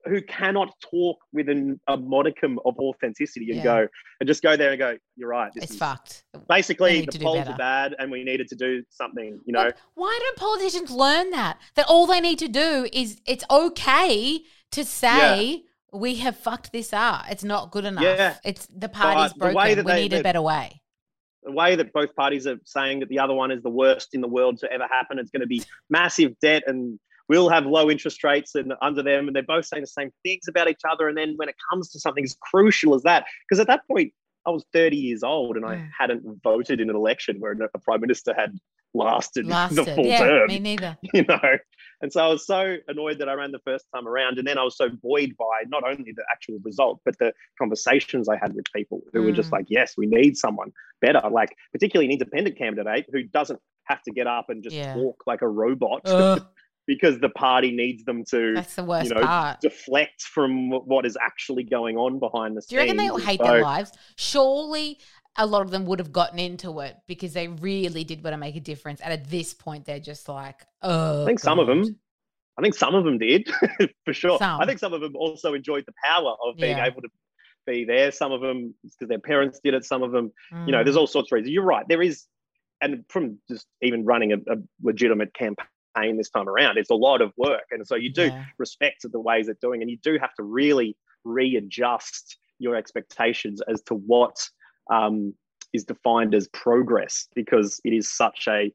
[0.09, 3.63] who cannot talk with an, a modicum of authenticity and Yeah.
[3.63, 3.87] go
[4.19, 5.51] and just go there and go, you're right.
[5.53, 6.23] This It's is fucked.
[6.47, 9.39] basically the polls are bad and we needed to do something.
[9.45, 11.57] You know, But why don't politicians learn that?
[11.75, 14.39] That all they need to do is it's okay
[14.71, 17.25] to say we have fucked this up.
[17.31, 18.03] It's not good enough.
[18.03, 18.35] Yeah.
[18.43, 19.75] It's the party's the way broken.
[19.77, 20.81] that we they- need a better way.
[21.43, 24.19] the way that both parties are saying that the other one is the worst in
[24.21, 26.99] the world to ever happen, it's going to be massive debt and
[27.29, 30.47] we'll have low interest rates and under them, and they're both saying the same things
[30.49, 31.07] about each other.
[31.07, 34.11] And then when it comes to something as crucial as that, because at that point
[34.45, 35.89] I was 30 years old and I Mm.
[35.97, 38.57] hadn't voted in an election where a prime minister had
[38.95, 40.97] lasted, the full yeah, term, me neither.
[41.13, 41.57] you know.
[42.01, 44.57] And so I was so annoyed that I ran the first time around, and then
[44.57, 48.55] I was so buoyed by not only the actual result, but the conversations I had
[48.55, 49.57] with people who were just Mm.
[49.57, 50.71] like, "Yes, we need someone
[51.01, 54.93] better." Like particularly an independent candidate who doesn't have to get up and just Yeah.
[54.93, 56.41] talk like a robot Ugh,
[56.89, 59.61] because the party needs them to that's the worst you know, part.
[59.61, 62.69] deflect from what is actually going on behind the scenes.
[62.69, 63.91] Do you reckon they all hate so- their lives?
[64.17, 64.97] Surely
[65.37, 68.37] a lot of them would have gotten into it because they really did want to
[68.37, 69.01] make a difference.
[69.01, 71.21] And at this point, they're just like, oh.
[71.21, 71.95] I think some of them.
[72.57, 73.47] I think some of them did,
[74.05, 74.39] for sure.
[74.39, 74.59] Some.
[74.59, 76.87] I think some of them also enjoyed the power of being Yeah.
[76.87, 77.09] able to
[77.67, 78.11] be there.
[78.11, 79.85] Some of them because their parents did it.
[79.85, 80.33] Some of them,
[80.65, 80.83] you know, Mm.
[80.85, 81.53] there's all sorts of reasons.
[81.53, 81.85] You're right.
[81.87, 82.25] There is,
[82.81, 87.21] and from just even running a, a legitimate campaign this time around, it's a lot
[87.21, 88.45] of work, and so you do Yeah.
[88.57, 93.81] respect the ways they're doing, and you do have to really readjust your expectations as
[93.83, 94.49] to what
[94.91, 95.33] um,
[95.73, 98.73] is defined as progress because it is such a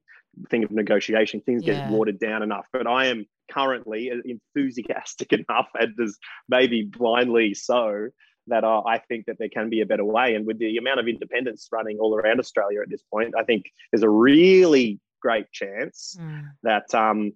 [0.49, 1.41] thing of negotiation.
[1.41, 1.75] Things Yeah.
[1.75, 2.67] get watered down enough.
[2.73, 8.09] But I am currently enthusiastic enough, and as maybe blindly so,
[8.47, 10.35] that uh, I think that there can be a better way.
[10.35, 13.65] And with the amount of independents running all around Australia at this point, I think
[13.91, 16.43] there's a really great chance Mm.
[16.69, 17.33] that um,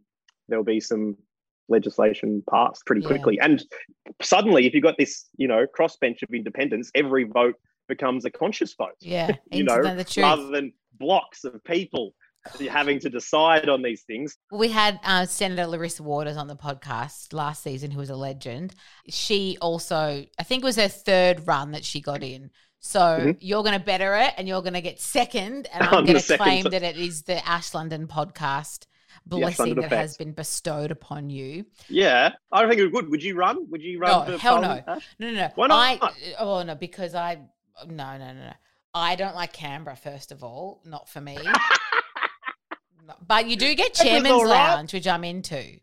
[0.48, 1.16] there'll be some
[1.68, 3.08] legislation passed pretty Yeah.
[3.08, 3.38] quickly.
[3.40, 3.62] And
[4.22, 7.56] suddenly, if you've got this, you know, crossbench of independence, every vote
[7.88, 8.96] becomes a conscious vote.
[9.00, 10.24] Yeah, you know, the, the truth.
[10.24, 12.14] rather than blocks of people
[12.70, 14.36] having to decide on these things.
[14.50, 18.74] We had uh, Senator Larissa Waters on the podcast last season, who was a legend.
[19.08, 22.50] She also, I think it was her third run that she got in.
[22.80, 23.30] So Mm-hmm.
[23.40, 25.68] you're going to better it and you're going to get second.
[25.72, 28.86] And I'm I'm going to claim that it is the Ash London podcast
[29.26, 31.66] blessing that has been bestowed upon you.
[31.88, 33.10] Yeah, I don't think it would.
[33.10, 33.68] Would you run?
[33.70, 34.26] Would you run?
[34.26, 34.82] For hell no.
[34.86, 35.06] Ash?
[35.18, 35.50] No, no, no.
[35.54, 36.02] Why not?
[36.02, 37.36] I, oh, no, because I,
[37.86, 38.52] no, no, no, no.
[38.94, 40.80] I don't like Canberra, first of all.
[40.84, 41.36] Not for me.
[43.26, 44.48] But you do get chairman's right.
[44.50, 45.78] lounge, which I'm into.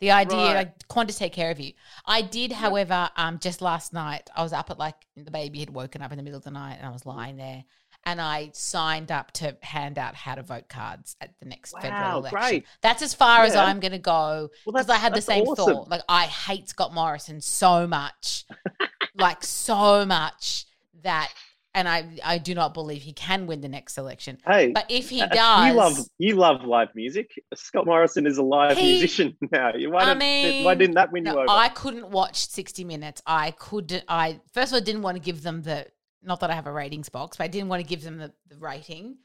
[0.00, 0.54] The idea, Right.
[0.54, 1.72] like Qantas take care of you.
[2.04, 5.70] I did, however, um, just last night, I was up at like the baby had
[5.70, 7.64] woken up in the middle of the night, and I was lying there,
[8.04, 11.92] and I signed up to hand out how to vote cards at the next federal
[11.92, 12.38] Wow, election.
[12.40, 12.66] great.
[12.82, 15.64] That's as far as I'm going to go because that's- I had the same awesome.
[15.74, 15.88] thought.
[15.88, 18.44] Like I hate Scott Morrison so much,
[19.16, 20.66] like so much
[21.02, 21.32] that,
[21.76, 24.38] and I I do not believe he can win the next election.
[24.46, 27.30] Hey, But if he does, you love you love live music.
[27.54, 29.72] Scott Morrison is a live He- musician now.
[29.76, 31.44] Why, I mean, why didn't that win you over?
[31.48, 33.20] I couldn't watch 60 Minutes.
[33.26, 34.02] I could.
[34.08, 35.86] I first of all didn't want to give them the.
[36.22, 38.32] Not that I have a ratings box, but I didn't want to give them the,
[38.48, 39.18] the rating,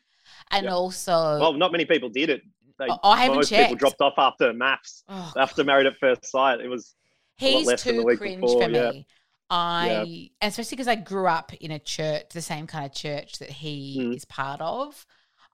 [0.51, 0.73] and Yeah.
[0.73, 2.41] also, well, not many people did it.
[2.77, 6.25] They, Oh, I haven't most people dropped off after maths, oh, after Married at First
[6.25, 6.59] Sight.
[6.59, 6.93] It was
[7.37, 8.91] he's less than the too cringe before, for yeah.
[8.91, 9.07] me.
[9.51, 13.39] I, and especially because I grew up in a church, the same kind of church
[13.39, 14.13] that he Mm.
[14.13, 15.05] is part of.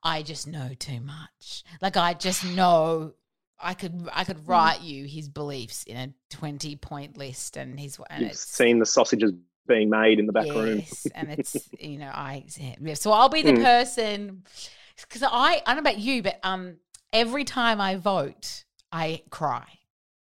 [0.04, 1.64] I just know too much.
[1.82, 3.14] Like I just know.
[3.60, 4.24] I could I Mm.
[4.24, 8.56] could write you his beliefs in a twenty point list, and he's and you've it's
[8.56, 9.32] seen the sausages
[9.66, 10.86] being made in the back room.
[10.86, 12.44] Yes, and it's you know I
[12.80, 13.62] yeah, so I'll be the Mm.
[13.62, 14.44] person
[15.00, 16.76] because I I don't know about you, but um
[17.12, 19.66] every time I vote, I cry.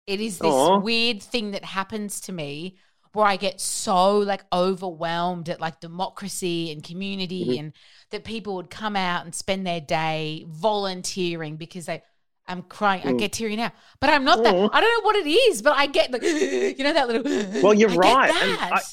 [0.06, 0.82] It is this Aw.
[0.82, 2.78] weird thing that happens to me
[3.18, 7.60] where I get so like overwhelmed at like democracy and community Mhm.
[7.60, 7.74] and
[8.12, 12.04] that people would come out and spend their day volunteering because they
[12.50, 13.02] I'm crying.
[13.06, 13.18] I Mm.
[13.20, 14.56] get teary now, but I'm not that.
[14.72, 17.24] I don't know what it is, but I get like you know that little.
[17.62, 18.84] Well, you're I right, that.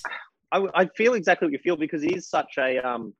[0.52, 3.14] I, I feel exactly what you feel because it is such a um,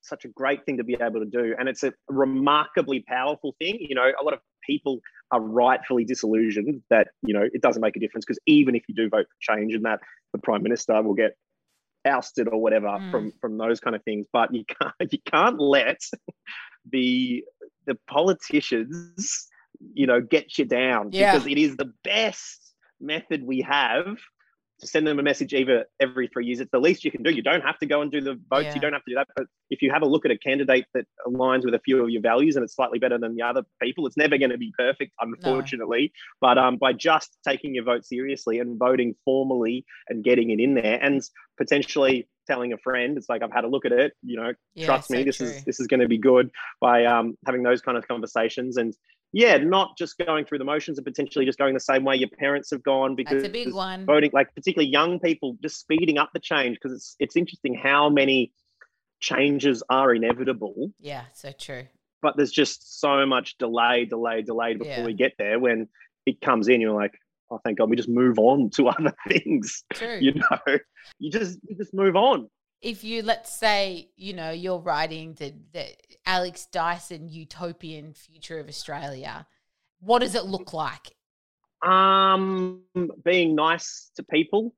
[0.00, 3.78] such a great thing to be able to do, and it's a remarkably powerful thing.
[3.80, 5.00] You know, a lot of people
[5.30, 8.94] are rightfully disillusioned that you know it doesn't make a difference because even if you
[8.94, 10.00] do vote for change, and that
[10.32, 11.36] the prime minister will get
[12.06, 13.10] ousted or whatever Mm.
[13.10, 16.00] from from those kind of things, but you can't you can't let
[16.90, 17.44] the
[17.86, 19.48] the politicians
[19.94, 21.32] you know get you down Yeah.
[21.32, 24.18] because it is the best method we have
[24.82, 26.60] send them a message either every three years.
[26.60, 27.30] It's the least you can do.
[27.30, 28.66] You don't have to go and do the votes.
[28.66, 28.74] Yeah.
[28.74, 29.28] You don't have to do that.
[29.36, 32.10] But if you have a look at a candidate that aligns with a few of
[32.10, 34.72] your values and it's slightly better than the other people, it's never going to be
[34.76, 36.12] perfect, unfortunately.
[36.40, 40.74] But um, by just taking your vote seriously and voting formally and getting it in
[40.74, 41.22] there, and
[41.56, 44.12] potentially telling a friend, it's like I've had a look at it.
[44.22, 45.48] You know, Yeah, trust me, this true.
[45.48, 46.50] is this is going to be good.
[46.80, 48.94] By um, having those kind of conversations and
[49.32, 52.28] yeah, not just going through the motions and potentially just going the same way your
[52.44, 54.04] parents have gone because That's a big one.
[54.04, 58.08] voting like particularly young people just speeding up the change because it's it's interesting how
[58.10, 58.52] many
[59.20, 61.84] changes are inevitable Yeah, so true.
[62.22, 65.04] but there's just so much delay delay delay before Yeah.
[65.06, 65.88] we get there when
[66.26, 67.14] it comes in you're like
[67.50, 70.18] oh thank god we just move on to other things True.
[70.20, 70.78] you know
[71.18, 72.48] you just you just move on
[72.82, 75.86] if you let's say you know you're writing the the
[76.26, 79.46] Alex Dyson utopian future of Australia,
[80.00, 81.14] what does it look like?
[81.82, 82.82] um
[83.24, 84.74] being nice to people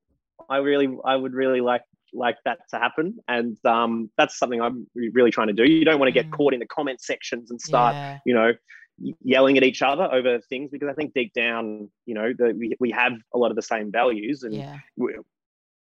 [0.49, 4.87] i really i would really like like that to happen and um that's something i'm
[4.95, 6.37] really trying to do you don't want to get Mm.
[6.37, 8.18] caught in the comment sections and start Yeah.
[8.25, 8.53] you know
[8.99, 12.74] yelling at each other over things because i think deep down you know that we,
[12.78, 14.78] we have a lot of the same values and Yeah.
[14.97, 15.16] we,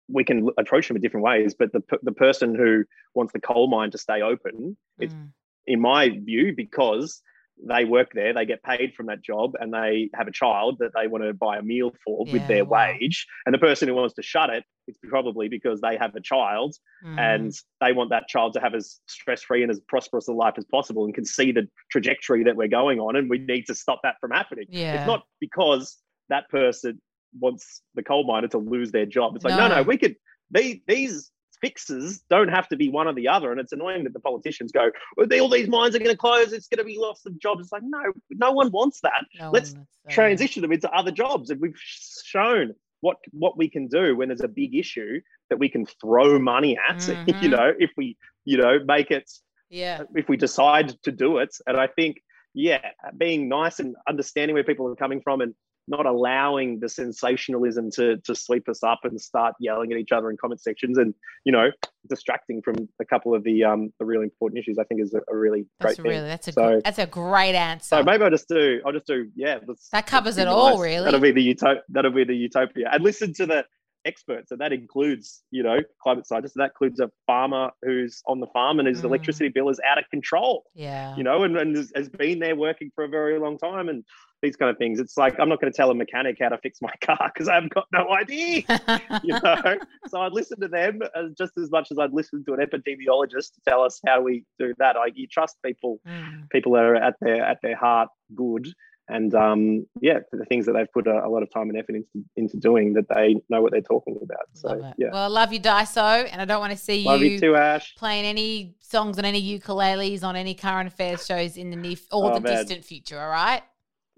[0.08, 2.84] we can approach them in different ways but the, the person who
[3.14, 5.32] wants the coal mine to stay open it's Mm.
[5.66, 7.22] in my view, because
[7.68, 10.92] they work there, they get paid from that job, and they have a child that
[10.94, 12.92] they want to buy a meal for with their wow.
[13.00, 13.26] wage.
[13.46, 16.76] And the person who wants to shut it, it's probably because they have a child
[17.04, 17.18] Mm.
[17.18, 20.54] and they want that child to have as stress free and as prosperous a life
[20.58, 23.16] as possible and can see the trajectory that we're going on.
[23.16, 24.66] And we need to stop that from happening.
[24.68, 24.94] Yeah.
[24.98, 25.96] It's not because
[26.28, 27.00] that person
[27.38, 29.34] wants the coal miner to lose their job.
[29.34, 29.76] It's like, no, No.
[29.76, 30.16] no, we could,
[30.50, 31.30] they, these
[31.60, 33.50] fixes don't have to be one or the other.
[33.50, 36.52] And it's annoying that the politicians go, well, all these mines are going to close.
[36.52, 37.62] It's going to be lots of jobs.
[37.64, 39.24] It's like, no, no one wants that.
[39.38, 39.74] No let's.
[40.08, 41.50] Transition them into other jobs.
[41.50, 45.68] And we've shown what, what we can do when there's a big issue that we
[45.68, 47.42] can throw money at, Mhm.
[47.42, 49.30] you know, if we, you know, make it
[49.68, 50.02] Yeah.
[50.14, 51.54] if we decide to do it.
[51.66, 52.22] And I think,
[52.54, 55.54] yeah, being nice and understanding where people are coming from and
[55.90, 60.30] not allowing the sensationalism to to sweep us up and start yelling at each other
[60.30, 61.14] in comment sections and
[61.44, 61.70] you know
[62.08, 65.20] distracting from a couple of the um the really important issues i think is a,
[65.32, 67.96] a really That's great really thing that's a so, that's a great answer.
[67.96, 70.80] so maybe i'll just do i'll just do yeah let's, That covers it all, nice.
[70.80, 71.04] really.
[71.04, 73.64] that'll be the utopia that'll be the utopia and listen to the
[74.06, 78.46] experts and that includes you know climate scientists that includes a farmer who's on the
[78.46, 79.04] farm and his Mm.
[79.04, 81.14] electricity bill is out of control yeah.
[81.16, 84.02] you know, and, and has been there working for a very long time and
[84.42, 84.98] these kind of things.
[85.00, 87.48] It's like, I'm not going to tell a mechanic how to fix my car because
[87.48, 88.62] I've got no idea,
[89.22, 89.76] you know?
[90.08, 93.54] so I'd listen to them as, just as much as I'd listen to an epidemiologist
[93.54, 94.96] to tell us how we do that.
[94.96, 96.48] I, you trust people, Mm.
[96.50, 98.68] people are at their, at their heart good.
[99.08, 101.96] And um, yeah, the things that they've put a, a lot of time and effort
[101.96, 104.46] into, into doing that they know what they're talking about.
[104.54, 107.40] So yeah, Well, I love you, Dyso, and I don't want to see you you
[107.40, 107.92] too, Ash.
[107.96, 112.30] playing any songs on any ukuleles on any current affairs shows in the near or
[112.30, 112.56] Oh, the man.
[112.58, 113.20] distant future.
[113.20, 113.62] All right.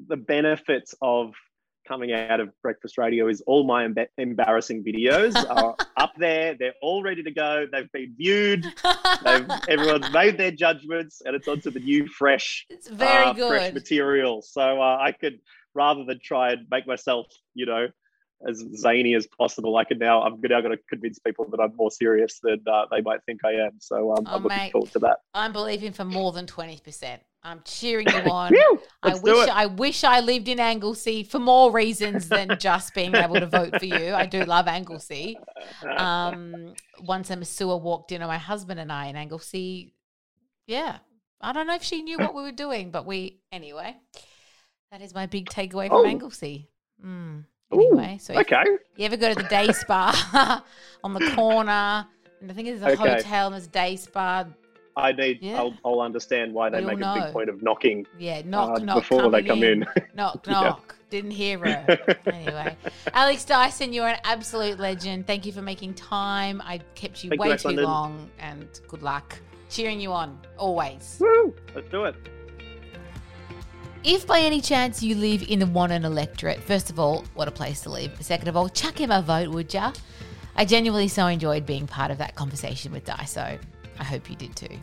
[0.09, 1.35] The benefits of
[1.87, 6.55] coming out of breakfast radio is all my emba- embarrassing videos are up there.
[6.59, 7.67] They're all ready to go.
[7.71, 8.65] They've been viewed.
[9.25, 13.73] They've, everyone's made their judgments and it's onto the new fresh it's very uh, fresh
[13.73, 14.43] material.
[14.43, 15.39] So uh, i could
[15.75, 17.89] rather than try and make myself you know
[18.49, 21.75] as zany as possible i could now i'm now going to convince people that i'm
[21.77, 24.73] more serious than uh, they might think i am so um, Oh, i'm looking mate.
[24.73, 27.23] forward to that I'm believing for more than twenty percent.
[27.45, 28.53] I'm cheering you on.
[29.03, 29.49] I wish.
[29.49, 33.79] I wish I lived in Anglesea for more reasons than just being able to vote
[33.81, 34.13] for you.
[34.15, 35.37] I do love Anglesea.
[35.97, 39.93] Um, once a Masua walked in on my husband and I in Anglesea.
[40.69, 40.99] Yeah,
[41.41, 43.97] I don't know if she knew what we were doing, but we anyway.
[44.93, 46.07] That is my big takeaway from Oh.
[46.07, 46.69] Anglesea.
[47.05, 47.45] Mm.
[47.75, 48.65] Ooh, Anyway, so if okay
[48.97, 50.63] you ever go to the day spa
[51.05, 52.07] on the corner,
[52.41, 53.17] and I think there's a Okay.
[53.17, 54.45] hotel and there's a day spa.
[54.95, 55.39] I need.
[55.41, 55.57] Yeah.
[55.59, 58.85] I'll, I'll understand why they all make a big point of knocking Yeah, knock, uh,
[58.85, 58.97] knock.
[58.99, 59.87] before they come in.
[60.15, 60.53] Knock, Yeah.
[60.53, 60.97] knock.
[61.09, 61.99] Didn't hear her.
[62.27, 62.77] anyway,
[63.15, 65.27] Alex Dyson, you're an absolute legend.
[65.27, 66.61] Thank you for making time.
[66.63, 67.85] I kept you Thank way Ash too London.
[67.85, 69.39] long, and good luck.
[69.71, 71.17] Cheering you on always.
[71.21, 71.55] Woo!
[71.75, 72.15] Let's do it.
[74.05, 77.53] If by any chance you live in the Wannon electorate, first of all, what a
[77.53, 78.11] place to live.
[78.21, 79.93] Second of all, chuck him a vote, would ya?
[80.57, 83.61] I genuinely so enjoyed being part of that conversation with Dyso.
[84.01, 84.77] I hope you did too.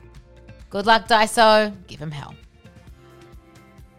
[0.70, 1.76] Good luck, Dyso.
[1.88, 2.34] Give him hell.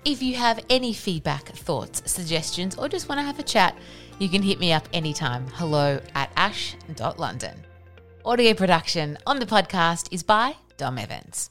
[0.07, 3.77] If you have any feedback, thoughts, suggestions, or just want to have a chat,
[4.19, 5.47] you can hit me up anytime.
[5.49, 7.63] Hello at ash.london.
[8.25, 11.51] Audio production on the podcast is by Dom Evans.